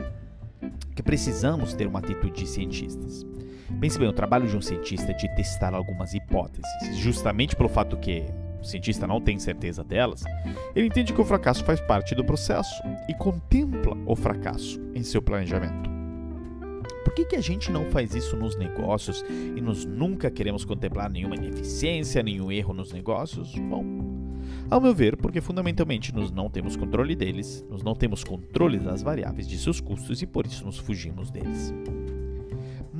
que 0.97 1.03
precisamos 1.03 1.75
ter 1.75 1.87
uma 1.87 2.01
atitude 2.01 2.41
de 2.41 2.49
cientistas. 2.49 3.25
Pense 3.81 3.99
bem, 3.99 4.09
o 4.09 4.13
trabalho 4.13 4.49
de 4.49 4.57
um 4.57 4.61
cientista 4.61 5.13
é 5.13 5.15
de 5.15 5.29
testar 5.37 5.75
algumas 5.75 6.15
hipóteses, 6.15 6.67
justamente 6.97 7.55
pelo 7.55 7.69
fato 7.69 7.97
que 7.97 8.25
o 8.61 8.65
cientista 8.65 9.07
não 9.07 9.21
tem 9.21 9.39
certeza 9.39 9.85
delas, 9.85 10.25
ele 10.75 10.87
entende 10.87 11.13
que 11.13 11.21
o 11.21 11.25
fracasso 11.25 11.65
faz 11.65 11.81
parte 11.81 12.15
do 12.15 12.25
processo 12.25 12.83
e 13.09 13.15
contempla 13.15 13.97
o 14.07 14.17
fracasso 14.17 14.81
em 14.95 15.03
seu 15.03 15.23
planejamento. 15.23 15.91
Por 17.05 17.15
que, 17.15 17.25
que 17.25 17.37
a 17.37 17.41
gente 17.41 17.71
não 17.71 17.85
faz 17.87 18.15
isso 18.15 18.37
nos 18.37 18.57
negócios 18.57 19.25
e 19.29 19.61
nós 19.61 19.85
nunca 19.85 20.31
queremos 20.31 20.65
contemplar 20.65 21.09
nenhuma 21.09 21.37
ineficiência, 21.37 22.23
nenhum 22.23 22.51
erro 22.51 22.75
nos 22.75 22.93
negócios? 22.93 23.55
Bom, 23.55 23.85
ao 24.69 24.81
meu 24.81 24.93
ver, 24.93 25.17
porque 25.17 25.41
fundamentalmente 25.41 26.15
nós 26.15 26.31
não 26.31 26.51
temos 26.51 26.77
controle 26.77 27.15
deles, 27.15 27.65
nós 27.71 27.83
não 27.83 27.95
temos 27.95 28.25
controle 28.25 28.79
das 28.79 29.03
variáveis 29.03 29.47
de 29.47 29.57
seus 29.57 29.81
custos 29.81 30.21
e 30.21 30.27
por 30.27 30.47
isso 30.47 30.65
nos 30.65 30.79
fugimos 30.79 31.31
deles. 31.31 31.73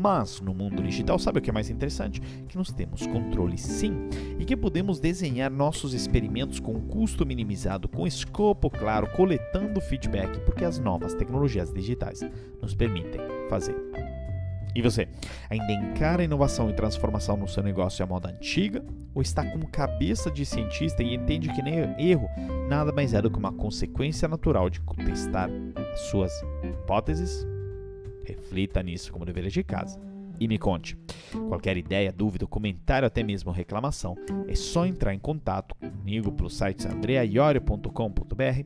Mas 0.07 0.41
no 0.41 0.55
mundo 0.55 0.85
digital, 0.85 1.19
sabe 1.19 1.41
o 1.41 1.43
que 1.43 1.51
é 1.51 1.53
mais 1.53 1.69
interessante? 1.69 2.21
Que 2.21 2.57
nós 2.57 2.71
temos 2.71 3.05
controle 3.09 3.59
sim 3.59 4.09
e 4.39 4.45
que 4.45 4.57
podemos 4.57 5.01
desenhar 5.01 5.51
nossos 5.51 5.95
experimentos 5.95 6.61
com 6.61 6.81
custo 6.83 7.27
minimizado, 7.27 7.89
com 7.89 8.07
escopo 8.07 8.71
claro, 8.71 9.11
coletando 9.17 9.81
feedback, 9.81 10.39
porque 10.45 10.65
as 10.65 10.79
novas 10.79 11.13
tecnologias 11.13 11.75
digitais 11.75 12.21
nos 12.63 12.73
permitem 12.73 13.21
fazer. 13.51 13.75
E 14.77 14.81
você, 14.81 15.09
ainda 15.51 15.73
encara 15.73 16.23
inovação 16.23 16.71
e 16.71 16.73
transformação 16.73 17.37
no 17.37 17.49
seu 17.49 17.65
negócio 17.65 18.05
à 18.05 18.07
moda 18.07 18.29
antiga? 18.29 18.85
Ou 19.13 19.21
está 19.21 19.45
com 19.45 19.59
cabeça 19.63 20.31
de 20.31 20.47
cientista 20.47 21.03
e 21.03 21.17
entende 21.17 21.53
que 21.53 21.63
nem 21.63 21.81
erro 21.99 22.29
nada 22.69 22.93
mais 22.93 23.13
é 23.13 23.21
do 23.21 23.29
que 23.29 23.39
uma 23.39 23.53
consequência 23.53 24.29
natural 24.29 24.71
de 24.71 24.81
testar 25.05 25.51
as 25.93 25.99
suas 26.03 26.31
hipóteses? 26.63 27.56
Reflita 28.27 28.83
nisso 28.83 29.13
como 29.13 29.25
dever 29.25 29.49
de 29.49 29.63
casa 29.63 30.01
e 30.39 30.47
me 30.47 30.59
conte. 30.59 30.97
Qualquer 31.49 31.77
ideia, 31.77 32.13
dúvida, 32.13 32.47
comentário, 32.47 33.07
até 33.07 33.23
mesmo 33.23 33.51
reclamação, 33.51 34.17
é 34.47 34.55
só 34.55 34.87
entrar 34.87 35.15
em 35.15 35.19
contato 35.19 35.75
comigo 35.75 36.33
pelo 36.33 36.51
site 36.51 36.87
andreaiorio.com.br, 36.87 38.63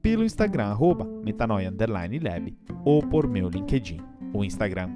pelo 0.00 0.24
Instagram, 0.24 0.66
arroba 0.66 1.04
metanoia_lab, 1.04 2.56
ou 2.84 3.02
por 3.02 3.28
meu 3.28 3.48
LinkedIn, 3.48 4.00
o 4.32 4.44
Instagram. 4.44 4.90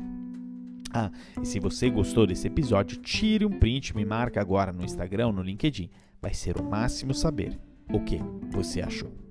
Ah, 0.93 1.11
e 1.41 1.47
se 1.47 1.61
você 1.61 1.91
gostou 1.91 2.27
desse 2.27 2.47
episódio, 2.47 2.99
tire 2.99 3.45
um 3.45 3.59
print 3.59 3.91
e 3.91 3.97
me 3.97 4.05
marca 4.05 4.41
agora 4.41 4.73
no 4.73 4.85
Instagram 4.85 5.33
no 5.33 5.43
LinkedIn. 5.43 5.91
Vai 6.23 6.33
ser 6.33 6.59
o 6.59 6.65
máximo 6.65 7.13
saber 7.13 7.59
o 7.93 8.01
que 8.01 8.19
você 8.51 8.81
achou. 8.81 9.26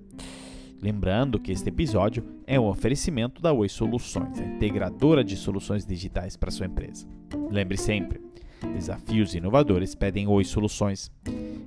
Lembrando 0.80 1.40
que 1.40 1.52
este 1.52 1.68
episódio 1.68 2.24
é 2.46 2.60
um 2.60 2.66
oferecimento 2.66 3.40
da 3.40 3.52
Oi 3.52 3.68
Soluções, 3.68 4.38
a 4.38 4.44
integradora 4.44 5.24
de 5.24 5.36
soluções 5.36 5.86
digitais 5.86 6.36
para 6.36 6.50
sua 6.50 6.66
empresa. 6.66 7.06
Lembre 7.50 7.76
sempre, 7.76 8.20
desafios 8.74 9.34
inovadores 9.34 9.94
pedem 9.94 10.26
Oi 10.26 10.44
Soluções. 10.44 11.10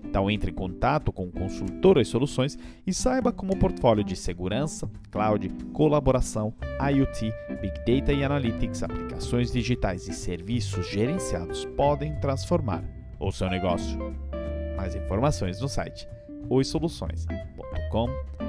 Então 0.03 0.29
entre 0.29 0.51
em 0.51 0.53
contato 0.53 1.11
com 1.11 1.27
o 1.27 1.31
consultor 1.31 1.97
Oi 1.97 2.05
Soluções 2.05 2.57
e 2.85 2.93
saiba 2.93 3.31
como 3.31 3.53
o 3.53 3.57
portfólio 3.57 4.03
de 4.03 4.15
segurança, 4.15 4.89
cloud, 5.09 5.49
colaboração, 5.73 6.53
IoT, 6.79 7.31
Big 7.61 7.73
Data 7.79 8.13
e 8.13 8.23
Analytics, 8.23 8.83
aplicações 8.83 9.51
digitais 9.51 10.07
e 10.07 10.13
serviços 10.13 10.89
gerenciados 10.89 11.65
podem 11.75 12.19
transformar 12.19 12.83
o 13.19 13.31
seu 13.31 13.49
negócio. 13.49 13.97
Mais 14.77 14.95
informações 14.95 15.59
no 15.59 15.67
site 15.67 16.07
oisoluções.com.br. 16.49 18.48